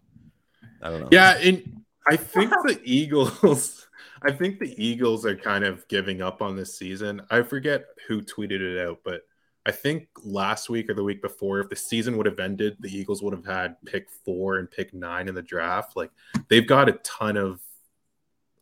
[0.81, 1.07] I don't know.
[1.11, 3.86] Yeah, and I think the Eagles.
[4.21, 7.21] I think the Eagles are kind of giving up on this season.
[7.29, 9.21] I forget who tweeted it out, but
[9.65, 12.95] I think last week or the week before, if the season would have ended, the
[12.95, 15.97] Eagles would have had pick four and pick nine in the draft.
[15.97, 16.11] Like
[16.47, 17.59] they've got a ton of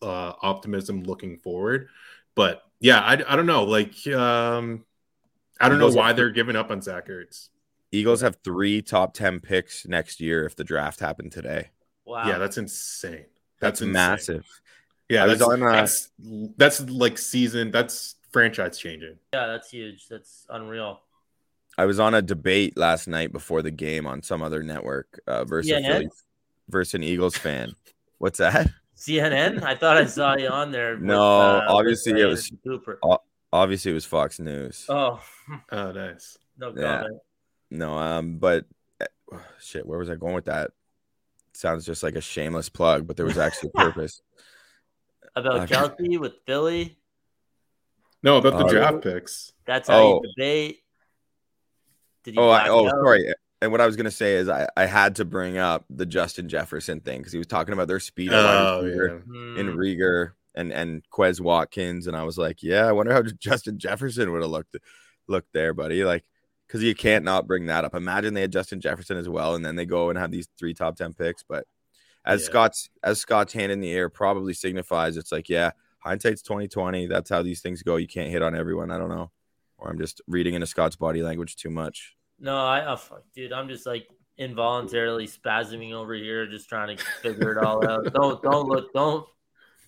[0.01, 1.89] uh, optimism looking forward.
[2.33, 3.63] But yeah, I, I don't know.
[3.65, 4.83] Like um,
[5.59, 7.49] I don't know why have- they're giving up on Zach Ertz.
[7.91, 11.69] Eagles have three top 10 picks next year if the draft happened today.
[12.03, 12.27] Wow.
[12.27, 13.25] Yeah, that's insane.
[13.61, 13.93] That's, That's insane.
[13.93, 14.45] massive.
[15.09, 16.09] Yeah, that's, on, uh, that's
[16.57, 17.71] that's like season.
[17.71, 19.17] That's franchise changing.
[19.33, 20.07] yeah, that's huge.
[20.07, 21.01] That's unreal.
[21.77, 25.43] I was on a debate last night before the game on some other network uh,
[25.45, 25.85] versus CNN?
[25.87, 26.09] Philly
[26.69, 27.75] versus an Eagles fan.
[28.17, 28.71] What's that?
[28.97, 29.61] CNN.
[29.61, 30.93] I thought I saw you on there.
[30.95, 32.99] with, No, uh, obviously uh, it was- Anderson Cooper.
[33.53, 34.85] Obviously, it was Fox News.
[34.89, 35.21] Oh,
[35.71, 36.37] Oh, nice.
[36.57, 37.01] no Yeah.
[37.01, 37.19] comment.
[37.71, 38.65] No, um, but
[39.01, 40.71] uh, shit, where was I going with that?
[41.53, 44.21] Sounds just like a shameless plug, but there was actually a purpose.
[45.35, 45.75] About Okay.
[45.75, 46.97] Kelce with Philly.
[48.23, 49.53] No, about the Uh, draft picks.
[49.65, 50.21] That's how Oh.
[50.23, 50.79] you debate.
[52.23, 52.91] Did he Oh, I, oh, out?
[52.91, 53.33] sorry.
[53.61, 56.49] And what I was gonna say is I, I had to bring up the Justin
[56.49, 59.19] Jefferson thing because he was talking about their speed Oh, receiver yeah.
[59.21, 59.57] Hmm.
[59.57, 63.77] in Reagor and and Quez Watkins, and I was like, yeah, I wonder how Justin
[63.77, 64.75] Jefferson would have looked
[65.27, 66.03] looked there, buddy.
[66.03, 66.23] Like,
[66.67, 67.93] because you can't not bring that up.
[67.95, 70.73] Imagine they had Justin Jefferson as well, and then they go and have these three
[70.73, 71.43] top ten picks.
[71.43, 71.65] But
[72.25, 72.45] as Yeah.
[72.45, 77.07] Scott's as Scott's hand in the air probably signifies, it's like, yeah, hindsight's twenty twenty.
[77.07, 77.95] That's how these things go.
[77.95, 78.91] You can't hit on everyone.
[78.91, 79.31] I don't know,
[79.77, 82.15] or I'm just reading into Scott's body language too much.
[82.39, 87.03] No, I, oh, fuck, dude, I'm just like involuntarily spasming over here, just trying to
[87.21, 88.11] figure it all out.
[88.13, 89.25] Don't, don't look, don't,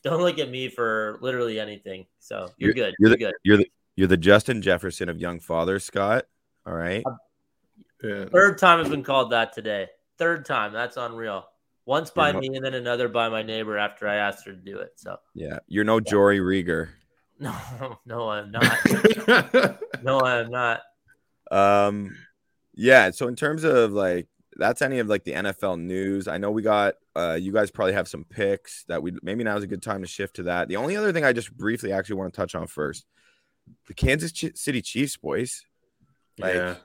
[0.02, 2.06] don't look at me for literally anything.
[2.20, 2.96] So you're, good.
[3.00, 3.34] You're You're, the, good.
[3.44, 6.26] You're the you're the Justin Jefferson of young father, Scott.
[6.66, 7.04] All right.
[7.06, 7.18] Uh,
[8.02, 8.26] yeah.
[8.32, 9.88] Third time I've been called that today.
[10.18, 10.72] Third time.
[10.72, 11.50] That's unreal.
[11.88, 14.58] Once by You're me and then another by my neighbor after I asked her to
[14.58, 14.92] do it.
[14.98, 15.60] So Yeah.
[15.70, 16.90] You're no Jory Reagor.
[17.40, 17.56] no,
[18.06, 19.80] no, I'm not.
[20.04, 20.82] No, I'm not.
[21.50, 22.14] Um,
[22.74, 23.12] yeah.
[23.12, 24.28] So in terms of like
[24.58, 26.28] that's any of like the NFL news.
[26.28, 29.56] I know we got uh you guys probably have some picks that we maybe now
[29.56, 30.68] is a good time to shift to that.
[30.68, 33.06] The only other thing I just briefly actually want to touch on first,
[33.88, 35.64] the Kansas Ch- City Chiefs, boys.
[36.38, 36.76] Like, yeah.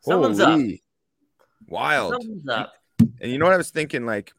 [0.00, 0.60] Someone's up.
[1.68, 2.14] wild.
[2.20, 2.72] Someone's up.
[2.98, 4.06] And you know what I was thinking?
[4.06, 4.32] Like,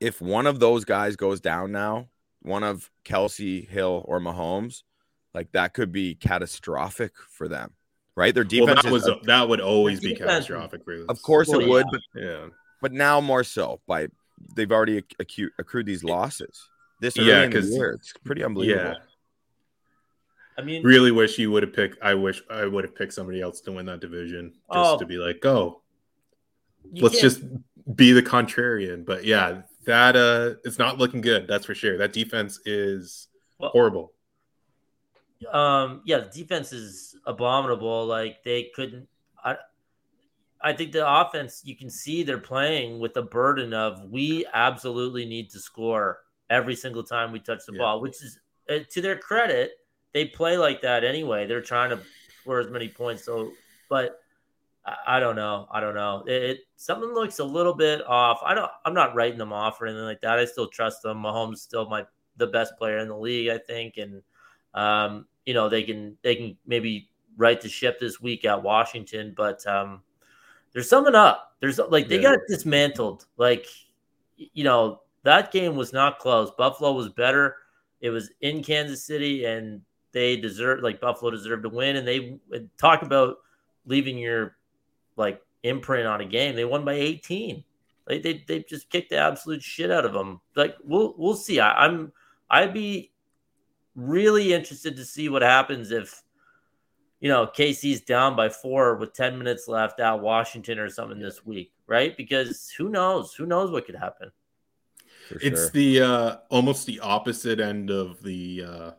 [0.00, 2.08] if one of those guys goes down now,
[2.42, 4.82] one of Kelce, Hill, or Mahomes,
[5.32, 7.72] like that could be catastrophic for them,
[8.16, 8.34] right?
[8.34, 11.06] Their Well, defense that is, was that would always be catastrophic for this.
[11.08, 11.98] of course, Well, it would, yeah.
[12.12, 12.46] but Yeah.
[12.82, 14.08] but now more so by
[14.54, 16.68] they've already accu- accrued, accrued these losses.
[17.00, 18.90] This early Yeah, in the 'cause- year, it's pretty unbelievable.
[18.92, 18.96] Yeah.
[20.56, 22.00] I mean, Really wish you would have picked.
[22.02, 24.98] I wish I would have picked somebody else to win that division just Oh.
[24.98, 25.82] to be like, go.
[26.92, 29.04] You let's can't- just be the contrarian.
[29.04, 31.46] But yeah, that uh it's not looking good.
[31.48, 31.98] That's for sure.
[31.98, 33.28] That defense is
[33.58, 34.12] Well- horrible.
[35.52, 39.06] um yeah the defense is abominable like they couldn't
[39.44, 39.56] i
[40.62, 45.26] i think the offense you can see they're playing with the burden of we absolutely
[45.26, 47.78] need to score every single time we touch the Yeah.
[47.80, 48.38] ball which is
[48.70, 49.72] uh, to their credit
[50.14, 52.00] they play like that anyway they're trying to
[52.40, 53.50] score as many points so
[53.90, 54.20] but
[54.86, 55.66] I, I don't know.
[55.70, 56.24] I don't know.
[56.26, 58.40] It, it something looks a little bit off.
[58.44, 58.70] I don't.
[58.84, 60.38] I'm not writing them off or anything like that.
[60.38, 61.22] I still trust them.
[61.22, 62.04] Mahomes still my
[62.36, 64.22] the best player in the league, I think, and
[64.74, 69.34] um, you know they can they can maybe right the ship this week at Washington,
[69.36, 70.02] but um,
[70.72, 71.54] there's something up.
[71.60, 72.32] There's like they Yeah.
[72.32, 73.26] got dismantled.
[73.36, 73.66] Like
[74.36, 76.50] you know that game was not close.
[76.58, 77.56] Buffalo was better.
[78.00, 79.80] It was in Kansas City, and
[80.12, 81.96] they deserve like Buffalo deserved to win.
[81.96, 82.38] And they
[82.78, 83.36] talk about
[83.86, 84.56] leaving your
[85.16, 86.54] like imprint on a game.
[86.54, 87.64] They won by 18.
[88.08, 90.40] Like they they just kicked the absolute shit out of them.
[90.54, 91.60] Like we'll we'll see.
[91.60, 92.12] I, I'm
[92.50, 93.12] I'd be
[93.94, 96.22] really interested to see what happens if
[97.20, 101.46] you know KC's down by four with 10 minutes left at Washington or something this
[101.46, 102.16] week, right?
[102.16, 103.34] Because who knows?
[103.34, 104.30] Who knows what could happen?
[105.28, 108.90] For It's the uh almost the opposite end of the uh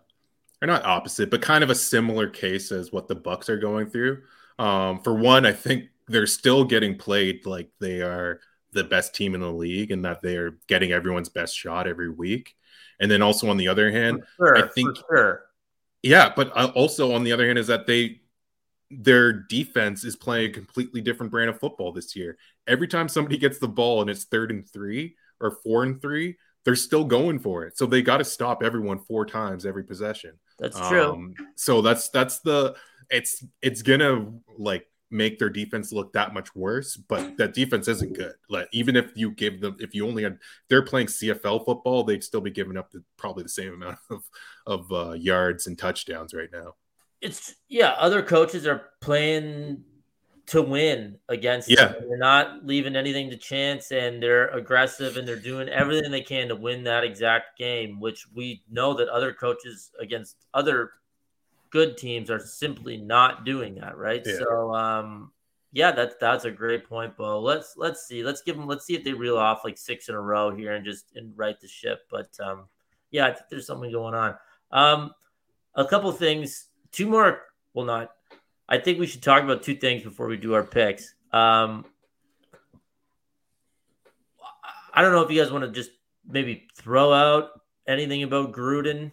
[0.62, 3.92] or not opposite, but kind of a similar case as what the Bucks are going
[3.92, 4.24] through.
[4.58, 8.40] Um for one, I think they're still getting played like they are
[8.74, 12.10] the best team in the league and that they are getting everyone's best shot every
[12.10, 12.56] week.
[13.00, 15.46] And then also on the other hand, sure, I think- sure.
[16.04, 18.22] yeah, but uh, also on the other hand is that they
[18.92, 22.38] their defense is playing a completely different brand of football this year.
[22.68, 26.38] Every time somebody gets the ball and it's third and three or four and three,
[26.64, 27.78] they're still going for it.
[27.78, 30.34] So they got to stop everyone four times every possession.
[30.60, 31.12] That's true.
[31.14, 32.76] Um, so that's that's the
[33.10, 36.96] it's it's gonna like make their defense look that much worse.
[36.98, 38.34] But that defense isn't good.
[38.50, 40.40] Like even if you give them, if you only had,
[40.70, 44.24] they're playing CFL football, they'd still be giving up the, probably the same amount of
[44.66, 46.74] of uh, yards and touchdowns right now.
[47.22, 49.84] it's yeah, other coaches are playing
[50.48, 51.88] to win against Yeah.
[51.88, 52.04] them.
[52.08, 56.50] They're not leaving anything to chance and they're aggressive and they're doing everything they can
[56.50, 60.92] to win that exact game, which we know that other coaches against other
[61.76, 64.22] good teams are simply not doing that, right?
[64.26, 64.38] Yeah.
[64.38, 65.34] So um
[65.74, 67.42] yeah, that's that's a great point, Bo.
[67.42, 68.24] Let's let's see.
[68.24, 70.72] Let's give them let's see if they reel off like six in a row here
[70.72, 72.08] and just and right the ship.
[72.10, 72.70] But um
[73.12, 74.36] yeah, I think there's something going on.
[74.72, 75.12] Um
[75.74, 77.42] a couple things, two more
[77.74, 78.12] well not
[78.70, 81.14] I think we should talk about two things before we do our picks.
[81.34, 81.84] Um,
[84.94, 85.92] I don't know if you guys want to just
[86.26, 87.50] maybe throw out
[87.86, 89.12] anything about Gruden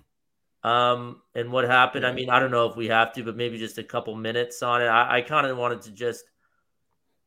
[0.65, 2.07] um, and what happened.
[2.07, 4.63] I mean, I don't know if we have to, but maybe just a couple minutes
[4.63, 4.87] on it.
[4.87, 6.25] I, I kind of wanted to just,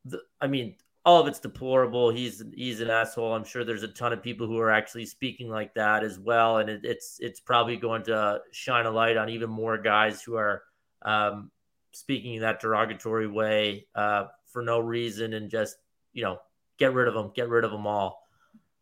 [0.05, 0.75] the, I mean,
[1.05, 2.09] all of it's deplorable.
[2.09, 3.33] He's he's an asshole.
[3.33, 6.57] I'm sure there's a ton of people who are actually speaking like that as well,
[6.57, 10.35] and it, it's it's probably going to shine a light on even more guys who
[10.35, 10.63] are
[11.03, 11.51] um,
[11.91, 15.75] speaking in that derogatory way uh, for no reason and just
[16.11, 16.39] you know
[16.79, 18.23] get rid of them, get rid of them all.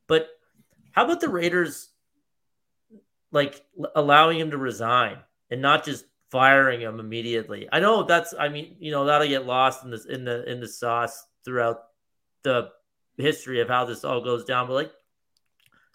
[0.07, 0.29] But
[0.91, 1.89] how about the Raiders,
[3.33, 3.65] like
[3.95, 5.17] allowing him to resign
[5.51, 7.67] and not just firing him immediately?
[7.71, 10.61] I know that's, I mean, you know, that'll get lost in this in the in
[10.61, 11.81] the sauce throughout
[12.43, 12.69] the
[13.17, 14.67] history of how this all goes down.
[14.67, 14.91] But like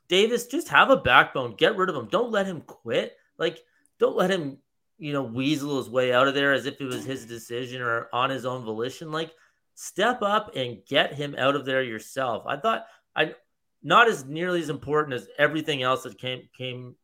[0.09, 2.09] Davis, just have a backbone, get rid of him.
[2.09, 3.17] Don't let him quit.
[3.39, 3.59] Like,
[3.99, 4.59] don't let him
[4.99, 8.09] you know, weasel his way out of there as if it was his decision or
[8.13, 9.13] on his own volition.
[9.13, 9.33] Like,
[9.75, 12.45] step up and get him out of there yourself.
[12.47, 13.35] I thought I
[13.83, 16.97] not as nearly as important as everything else that came came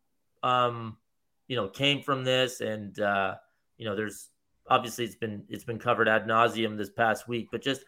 [0.45, 0.97] um
[1.49, 3.35] you know came from this and uh
[3.77, 4.31] you know there's
[4.69, 7.85] obviously it's been it's been covered ad nauseum this past week but just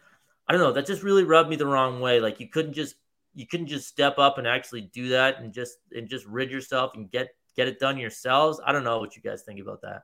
[0.47, 2.95] i don't know that just really rubbed me the wrong way like you couldn't just
[3.33, 6.91] you couldn't just step up and actually do that and just and just rid yourself
[6.95, 8.61] and get get it done yourselves.
[8.65, 10.03] I don't know what you guys think about that.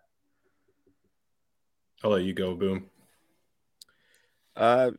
[2.03, 2.89] I'll let you go, Boom.
[4.55, 4.91] Uh,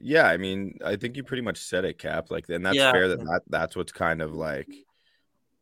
[0.00, 0.26] yeah.
[0.26, 2.30] I mean, I think you pretty much said it, Cap.
[2.30, 2.90] Like, and that's Yeah.
[2.92, 3.08] fair.
[3.08, 4.68] That, that that's what's kind of like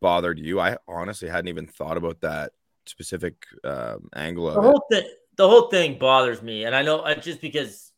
[0.05, 0.61] bothered you.
[0.61, 2.53] I honestly hadn't even thought about that
[2.85, 4.67] specific um, angle The of it.
[4.67, 5.05] whole thing,
[5.37, 7.91] the whole thing bothers me, and I know uh, just because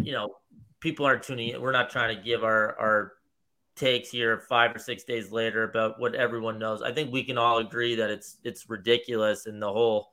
[0.00, 0.36] you know
[0.78, 1.60] people aren't tuning in.
[1.60, 3.12] We're not trying to give our our
[3.74, 6.80] takes here five or six days later about what everyone knows.
[6.80, 10.12] I think we can all agree that it's it's ridiculous, and the whole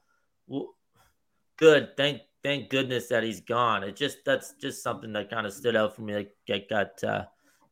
[1.58, 1.90] good.
[1.96, 3.84] Thank thank goodness that he's gone.
[3.84, 6.16] It just that's just something that kind of stood out for me.
[6.16, 7.26] Like get got uh,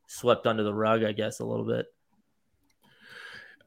[0.06, 1.86] swept under the rug, I guess, a little bit.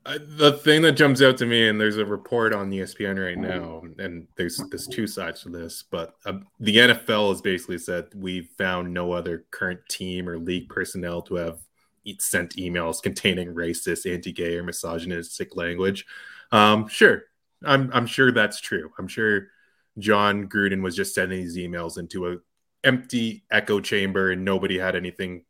[0.07, 3.81] The thing that jumps out to me, and there's a report on ESPN right now,
[3.99, 8.43] and there's there's two sides to this, but uh, the NFL has basically said we
[8.57, 11.59] found no other current team or league personnel to have
[12.19, 16.05] sent emails containing racist, anti-gay, or misogynistic language.
[16.53, 17.23] Um, sure,
[17.65, 18.91] I'm I'm sure that's true.
[18.97, 19.47] I'm sure
[19.99, 22.37] Jon Gruden was just sending these emails into a
[22.85, 25.43] empty echo chamber, and nobody had anything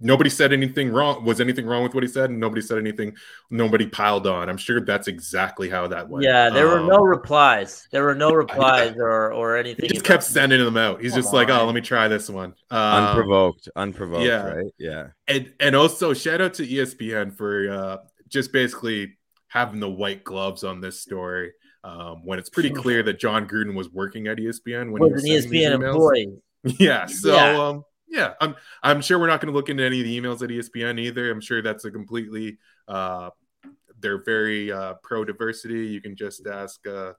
[0.00, 1.24] nobody said anything wrong.
[1.24, 2.30] Was anything wrong with what he said?
[2.30, 3.16] And nobody said anything.
[3.50, 4.48] Nobody piled on.
[4.48, 6.24] I'm sure that's exactly how that went.
[6.24, 7.86] Yeah there um, were no replies.
[7.90, 11.00] There were no replies I, or or anything he just kept sending them out.
[11.00, 11.34] He's just on.
[11.34, 12.54] like oh let me try this one.
[12.70, 14.42] Um, unprovoked unprovoked yeah.
[14.42, 14.72] right?
[14.78, 15.06] Yeah.
[15.28, 17.96] And and also shout out to espn for uh
[18.28, 19.16] just basically
[19.48, 21.52] having the white gloves on this story.
[21.84, 25.36] Um, when it's pretty clear that Jon Gruden was working at ESPN when was he
[25.36, 26.36] was an ESPN employee.
[26.80, 27.60] Yeah, so yeah.
[27.60, 30.42] um yeah, I'm I'm sure we're not going to look into any of the emails
[30.42, 31.30] at ESPN either.
[31.30, 33.30] I'm sure that's a completely uh,
[34.00, 35.86] they're very uh, pro diversity.
[35.86, 37.12] You can just ask uh,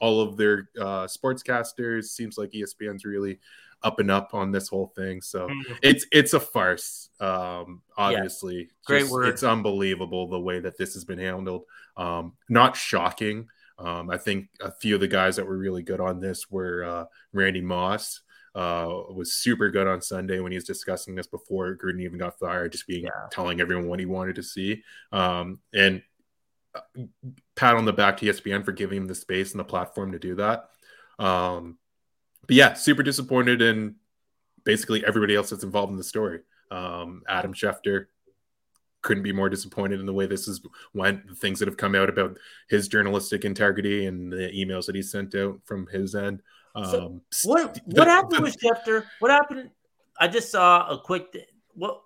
[0.00, 2.04] all of their uh, sportscasters.
[2.04, 3.38] Seems like ESPN's really
[3.82, 5.20] up and up on this whole thing.
[5.22, 5.72] So mm-hmm.
[5.82, 7.10] it's it's a farce.
[7.20, 8.64] Um, obviously, yeah.
[8.86, 9.28] great just, word.
[9.28, 11.64] It's unbelievable the way that this has been handled.
[11.96, 13.48] Um, not shocking.
[13.78, 16.84] Um, I think a few of the guys that were really good on this were
[16.84, 18.20] uh, Randy Moss
[18.54, 22.38] uh, was super good on Sunday when he was discussing this before Gruden even got
[22.38, 23.28] fired, just being yeah.
[23.30, 24.82] telling everyone what he wanted to see.
[25.12, 26.02] Um, and
[26.74, 26.80] uh,
[27.54, 30.18] pat on the back to ESPN for giving him the space and the platform to
[30.18, 30.70] do that.
[31.18, 31.78] Um,
[32.46, 33.96] but yeah, super disappointed in
[34.64, 36.40] basically everybody else that's involved in the story.
[36.70, 38.06] Um, Adam Schefter
[39.02, 40.60] couldn't be more disappointed in the way this is
[40.92, 41.26] went.
[41.28, 42.36] The things that have come out about
[42.68, 46.42] his journalistic integrity and the emails that he sent out from his end.
[46.74, 49.04] Um, so what what the, happened the, with Schefter?
[49.18, 49.70] What happened?
[50.18, 51.36] I just saw a quick.
[51.74, 52.02] What?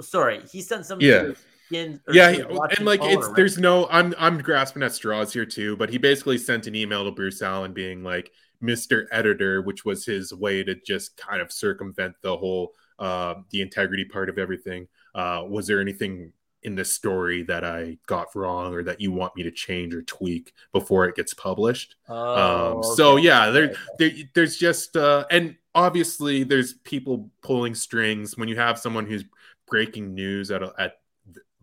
[0.00, 1.00] Sorry, he sent some.
[1.00, 1.32] Yeah.
[1.68, 5.90] Yeah, he, and like it's there's no I'm I'm grasping at straws here too, but
[5.90, 8.30] he basically sent an email to Bruce Allen being like
[8.62, 9.06] Mr.
[9.10, 14.04] Editor, which was his way to just kind of circumvent the whole uh the integrity
[14.04, 14.86] part of everything.
[15.12, 16.32] Uh was there anything
[16.66, 20.02] in this story that I got wrong or that you want me to change or
[20.02, 21.94] tweak before it gets published.
[22.08, 22.88] Oh, um, okay.
[22.96, 28.56] So yeah, there, there, there's just uh, and obviously there's people pulling strings when you
[28.56, 29.24] have someone who's
[29.66, 30.98] breaking news at at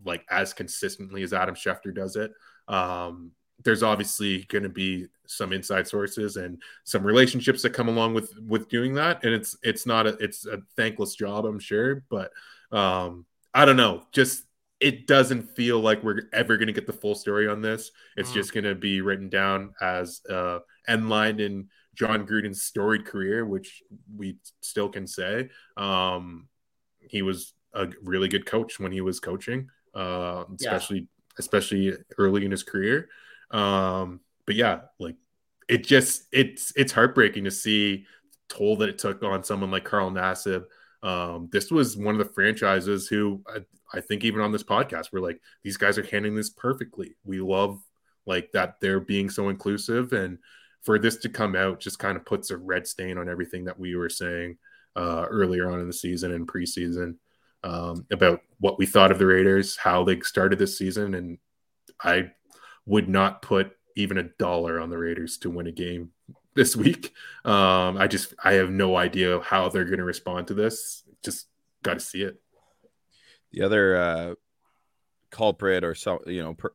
[0.06, 2.32] like as consistently as Adam Schefter does it.
[2.70, 3.32] Um,
[3.64, 8.34] there's obviously going to be some inside sources and some relationships that come along with
[8.48, 12.32] with doing that, and it's it's not a it's a thankless job, I'm sure, but
[12.72, 14.46] um, I don't know, just
[14.84, 17.92] it doesn't feel like we're ever going to get the full story on this.
[18.18, 18.34] It's mm.
[18.34, 20.60] just going to be written down as uh,
[20.90, 23.82] end line in Jon Gruden's storied career, which
[24.14, 25.50] we still can say.
[25.78, 26.50] Um,
[27.00, 31.06] he was a really good coach when he was coaching, uh, especially yeah.
[31.40, 33.08] especially early in his career.
[33.52, 35.16] Um, but yeah, like
[35.70, 38.06] it just it's it's heartbreaking to see
[38.50, 40.66] toll that it took on someone like Carl Nassib.
[41.04, 43.60] Um, this was one of the franchises who I,
[43.94, 47.16] I think even on this podcast, we're like, these guys are handling this perfectly.
[47.26, 47.80] We love
[48.26, 50.14] like that they're being so inclusive.
[50.14, 50.40] And
[50.82, 53.78] for this to come out just kind of puts a red stain on everything that
[53.78, 54.58] we were saying
[54.96, 57.16] uh, earlier on in the season and preseason
[57.64, 61.16] um, about what we thought of the Raiders, how they started this season.
[61.16, 61.38] And
[62.02, 62.32] I
[62.86, 66.12] would not put even a dollar on the Raiders to win a game
[66.56, 67.14] this week.
[67.46, 71.04] Um, I just I have no idea how they're going to respond to this.
[71.24, 71.48] Just
[71.84, 72.40] got to see it.
[73.52, 74.34] The other uh,
[75.30, 76.72] culprit, or so you know, per,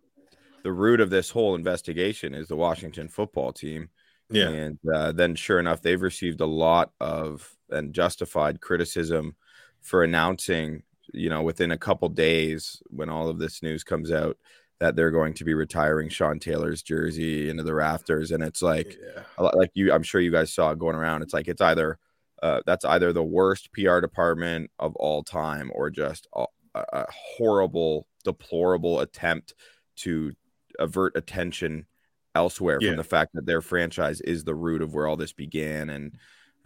[0.63, 3.89] the root of this whole investigation is the Washington football team.
[4.31, 9.35] Yeah, and uh, then sure enough, they've received a lot of and justified criticism
[9.81, 14.37] for announcing, you know, within a couple days when all of this news comes out
[14.81, 18.97] that they're going to be retiring Sean Taylor's jersey into the rafters, and it's like,
[19.01, 19.51] yeah.
[19.55, 21.23] like you, I'm sure you guys saw it going around.
[21.23, 21.99] It's like it's either
[22.43, 28.07] uh, that's either the worst PR department of all time or just a, a horrible,
[28.25, 29.55] deplorable attempt
[29.97, 30.33] to
[30.79, 31.87] avert attention
[32.35, 32.91] elsewhere yeah.
[32.91, 36.13] from the fact that their franchise is the root of where all this began and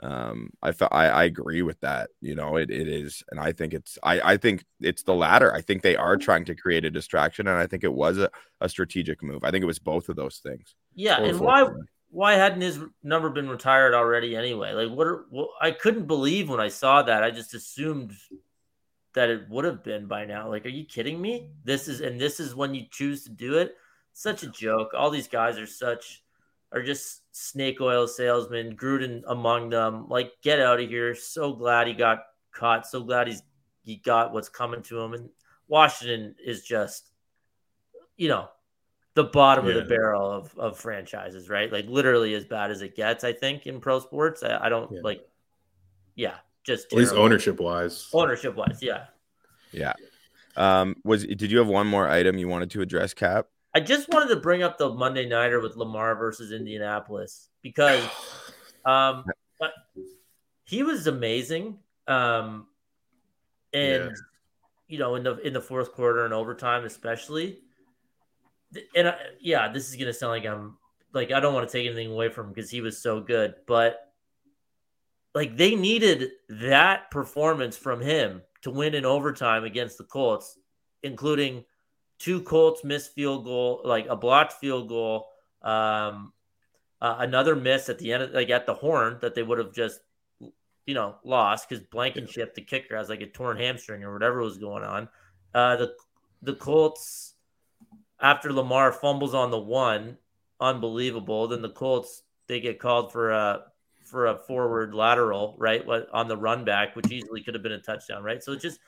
[0.03, 3.72] um i I, I agree with that you know it, it is and i think
[3.72, 5.55] it's i i think it's the latter.
[5.55, 8.28] I think they are trying to create a distraction and i think it was a,
[8.61, 9.44] a strategic move.
[9.44, 10.74] I think it was both of those things.
[10.94, 11.68] Yeah and why
[12.11, 14.72] why hadn't his number been retired already anyway?
[14.72, 17.22] Like what, are, what i couldn't believe when i saw that.
[17.22, 18.12] I just assumed
[19.14, 20.48] that it would have been by now.
[20.48, 21.50] Like are you kidding me?
[21.64, 23.76] This is and this is when you choose to do it?
[24.14, 24.94] Such a joke.
[24.94, 26.22] All these guys are such
[26.73, 30.09] are just snake oil salesmen, Gruden among them.
[30.09, 31.14] Like, get out of here.
[31.14, 32.20] So glad he got
[32.53, 32.87] caught.
[32.87, 33.43] So glad he's
[33.85, 35.12] he got what's coming to him.
[35.14, 35.29] And
[35.68, 37.11] Washington is just
[38.16, 38.49] you know,
[39.14, 41.73] the bottom of the barrel of, of franchises, right?
[41.73, 44.43] Like literally as bad as it gets, I think, in pro sports.
[44.43, 45.01] I, I don't Yeah.
[45.03, 45.27] like,
[46.14, 48.09] yeah, just At least ownership wise.
[48.12, 49.07] ownership wise, yeah.
[49.73, 49.95] Yeah.
[50.57, 53.49] Um, was did you have one more item you wanted to address, Cap?
[53.75, 58.05] I just wanted to bring up the Monday nighter with Lamar versus Indianapolis because
[58.85, 59.25] um
[59.59, 59.73] but
[60.64, 61.79] he was amazing.
[62.07, 62.66] Um
[63.73, 64.11] and Yeah.
[64.89, 67.59] you know in the in the fourth quarter and overtime especially.
[68.95, 70.77] And I, yeah, this is gonna sound like I'm
[71.12, 73.55] like I don't want to take anything away from him because he was so good,
[73.66, 74.12] but
[75.35, 80.59] like they needed that performance from him to win in overtime against the Colts,
[81.03, 81.64] including
[82.23, 85.29] two Colts missed field goal, like a blocked field goal,
[85.61, 86.33] um,
[87.01, 89.75] uh, another miss at the end, of, like at the horn that they would have
[89.75, 89.99] just,
[90.87, 94.57] you know, lost because Blankenship, the kicker, has like a torn hamstring or whatever was
[94.57, 95.09] going on.
[95.53, 95.95] Uh, the
[96.43, 97.35] the Colts
[98.20, 100.16] after Lamar fumbles on the one,
[100.61, 101.49] unbelievable.
[101.49, 103.64] Then the Colts they get called for a
[104.05, 105.85] for a forward lateral, right?
[105.85, 108.43] What on the run back, which easily could have been a touchdown, right?
[108.43, 108.79] So it's just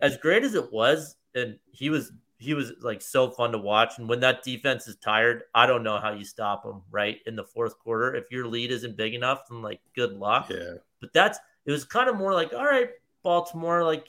[0.00, 3.98] as great as it was, and he was he was like so fun to watch.
[3.98, 7.18] And when that defense is tired, I don't know how you stop them, right?
[7.26, 10.48] In the fourth quarter, if your lead isn't big enough, then like good luck.
[10.48, 10.74] Yeah.
[11.00, 12.90] But that's it was kind of more like, all right,
[13.22, 14.06] Baltimore, like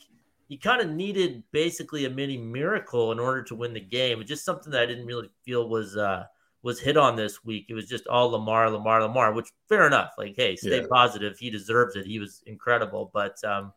[0.48, 4.22] you kind of needed basically a mini miracle in order to win the game.
[4.22, 6.26] It's just something that I didn't really feel was uh
[6.62, 7.66] was hit on this week.
[7.70, 10.12] It was just all Lamar, Lamar, Lamar, which fair enough.
[10.18, 10.88] Like, hey, stay Yeah.
[10.90, 11.38] positive.
[11.40, 12.06] He deserves it.
[12.06, 13.10] He was incredible.
[13.14, 13.74] But um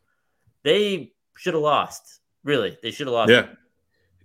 [0.63, 2.21] they should have lost.
[2.45, 2.77] Really.
[2.83, 3.31] They should have lost.
[3.31, 3.47] Yeah.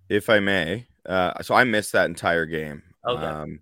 [0.09, 0.87] If I may.
[1.05, 2.83] Uh, so I missed that entire game.
[3.07, 3.23] Okay.
[3.23, 3.59] Um,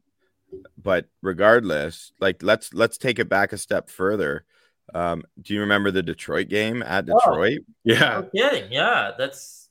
[0.82, 4.46] but regardless, like let's let's take it back a step further.
[4.94, 7.20] Um, do you remember the Detroit game at Oh.
[7.20, 7.60] Detroit?
[7.84, 8.22] Yeah.
[8.22, 8.72] No kidding.
[8.72, 9.70] Yeah, that's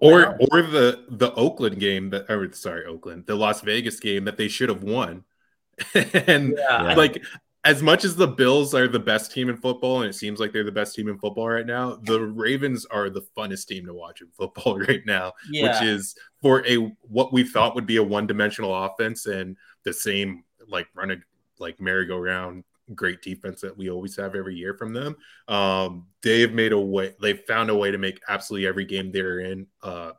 [0.00, 0.36] Or Wow.
[0.52, 4.48] or the the Oakland game that or sorry, Oakland, the Las Vegas game that they
[4.48, 5.24] should have won.
[5.94, 6.94] and yeah.
[6.94, 7.22] Like
[7.64, 10.52] as much as the Bills are the best team in football, and it seems like
[10.52, 13.94] they're the best team in football right now, the Ravens are the funnest team to
[13.94, 15.64] watch in football right now, yeah.
[15.64, 20.44] which is for a what we thought would be a one-dimensional offense and the same
[20.68, 21.16] like run a
[21.58, 22.62] like merry-go-round
[22.94, 25.16] great defense that we always have every year from them.
[25.46, 29.40] Um, they've made a way, they've found a way to make absolutely every game they're
[29.40, 30.12] in uh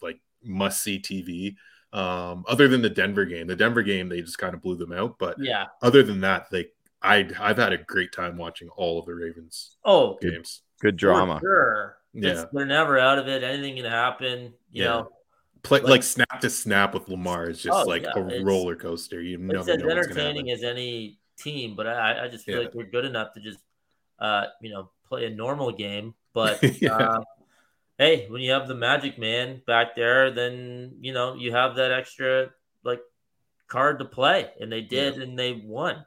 [0.00, 1.56] like must see TV.
[1.92, 4.92] Um, other than the Denver game, the Denver game they just kind of blew them
[4.92, 5.66] out, but yeah.
[5.82, 6.68] other than that, they
[7.04, 10.62] I I've had a great time watching all of the Ravens Oh, games.
[10.80, 11.34] Good drama.
[11.40, 11.98] For sure.
[12.14, 12.30] Yeah.
[12.30, 13.42] It's- they're never out of it.
[13.44, 14.54] Anything can happen.
[14.72, 14.88] You Yeah.
[14.88, 15.10] know,
[15.62, 18.76] Play Like- like, snap to snap with Lamar is just Oh, like yeah, a roller
[18.76, 19.22] coaster.
[19.22, 22.58] You know, it's as what's gonna entertaining as any team, but I, I just feel
[22.58, 22.64] Yeah.
[22.66, 23.60] like we're good enough to just,
[24.18, 26.14] uh, you know, play a normal game.
[26.34, 26.96] But Yeah.
[26.96, 27.24] uh,
[27.96, 31.90] hey, when you have the Magic Man back there, then you know you have that
[31.92, 32.50] extra
[32.82, 33.00] like
[33.66, 36.04] card to play, and they did, and they won.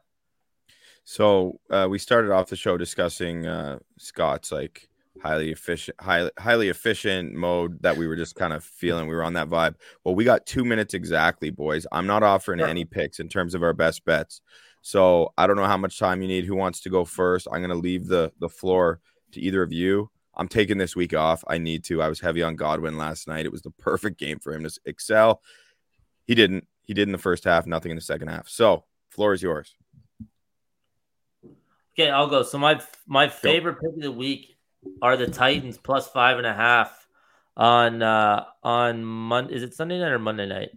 [1.09, 4.89] So uh, we started off the show discussing uh, Scott's like
[5.23, 9.07] highly efficient, highly highly efficient mode that we were just kind of feeling.
[9.07, 9.75] We were on that vibe.
[10.03, 11.87] Well, we got two minutes exactly, boys.
[11.93, 12.67] I'm not offering Sure.
[12.67, 14.41] any picks in terms of our best bets.
[14.81, 16.43] So I don't know how much time you need.
[16.43, 17.47] Who wants to go first?
[17.53, 18.99] I'm gonna leave the the floor
[19.31, 20.11] to either of you.
[20.35, 21.41] I'm taking this week off.
[21.47, 22.01] I need to.
[22.01, 23.45] I was heavy on Godwin last night.
[23.45, 25.41] It was the perfect game for him to excel.
[26.25, 26.67] He didn't.
[26.81, 28.49] He did in the first half, nothing in the second half.
[28.49, 29.73] So, floor is yours.
[31.99, 32.43] Okay, I'll go.
[32.43, 34.55] So my my favorite pick of the week
[35.01, 37.07] are the Titans plus five and a half
[37.55, 39.55] on uh on Monday.
[39.55, 40.69] Is it Sunday night or Monday night?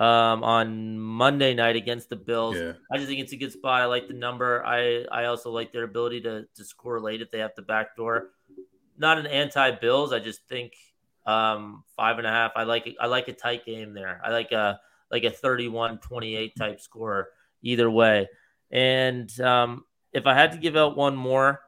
[0.00, 2.56] Um, on Monday night against the Bills.
[2.56, 2.72] Yeah.
[2.90, 3.82] I just think it's a good spot.
[3.82, 4.66] I like the number.
[4.66, 7.94] I I also like their ability to to score late if they have the back
[7.94, 8.30] door.
[8.98, 10.12] Not an anti Bills.
[10.12, 10.72] I just think
[11.24, 12.50] um five and a half.
[12.56, 12.96] I like it.
[13.00, 14.20] I like a tight game there.
[14.24, 17.28] I like a like a 31-28 type score
[17.62, 18.28] either way.
[18.72, 21.60] And um if I had to give out one more,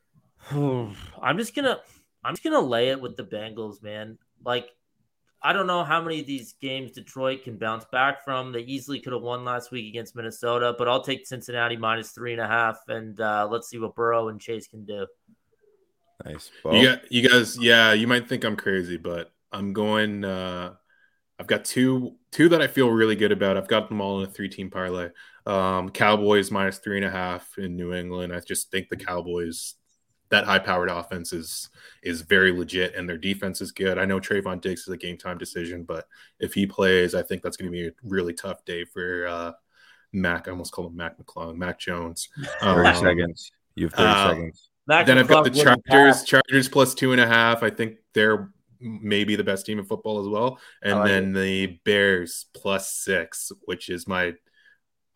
[0.50, 1.80] I'm just gonna
[2.24, 4.18] I'm just gonna lay it with the Bengals, man.
[4.44, 4.68] Like
[5.42, 8.52] I don't know how many of these games Detroit can bounce back from.
[8.52, 12.32] They easily could have won last week against Minnesota, but I'll take Cincinnati minus three
[12.32, 15.06] and a half, and uh, let's see what Burrow and Chase can do.
[16.26, 16.50] Nice.
[16.70, 20.24] You, got, you guys, yeah, you might think I'm crazy, but I'm going.
[20.24, 20.74] Uh,
[21.38, 23.56] I've got two two that I feel really good about.
[23.56, 25.08] I've got them all in a three team parlay.
[25.50, 28.32] Um, Cowboys minus three and a half in New England.
[28.32, 29.74] I just think the Cowboys
[30.30, 31.70] that high powered offense is
[32.04, 33.98] is very legit and their defense is good.
[33.98, 36.06] I know Trevon Diggs is a game time decision, but
[36.38, 39.52] if he plays, I think that's going to be a really tough day for uh,
[40.12, 40.46] Mac.
[40.46, 42.28] I almost call him Mac McClung, Mac Jones.
[42.60, 43.52] 30 Um, seconds.
[43.74, 44.70] You have 30 um, seconds.
[44.86, 46.22] Mac then I've got the Chargers.
[46.24, 47.64] Chargers plus two and a half.
[47.64, 50.58] I think they're maybe the best team in football as well.
[50.82, 54.34] And like then the Bears plus six, which is my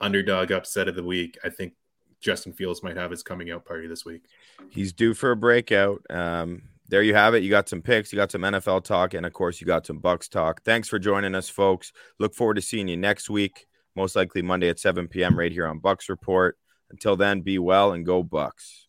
[0.00, 1.38] underdog upset of the week.
[1.44, 1.74] I think
[2.20, 4.24] Justin Fields might have his coming out party this week.
[4.70, 6.02] He's due for a breakout.
[6.10, 7.42] Um, there you have it.
[7.42, 9.98] You got some picks, you got some NFL talk, and of course, you got some
[9.98, 10.62] Bucks talk.
[10.62, 11.92] Thanks for joining us, folks.
[12.18, 13.66] Look forward to seeing you next week,
[13.96, 15.38] most likely Monday at 7 p.m.
[15.38, 16.58] right here on Bucks Report.
[16.90, 18.83] Until then, be well and go Bucks.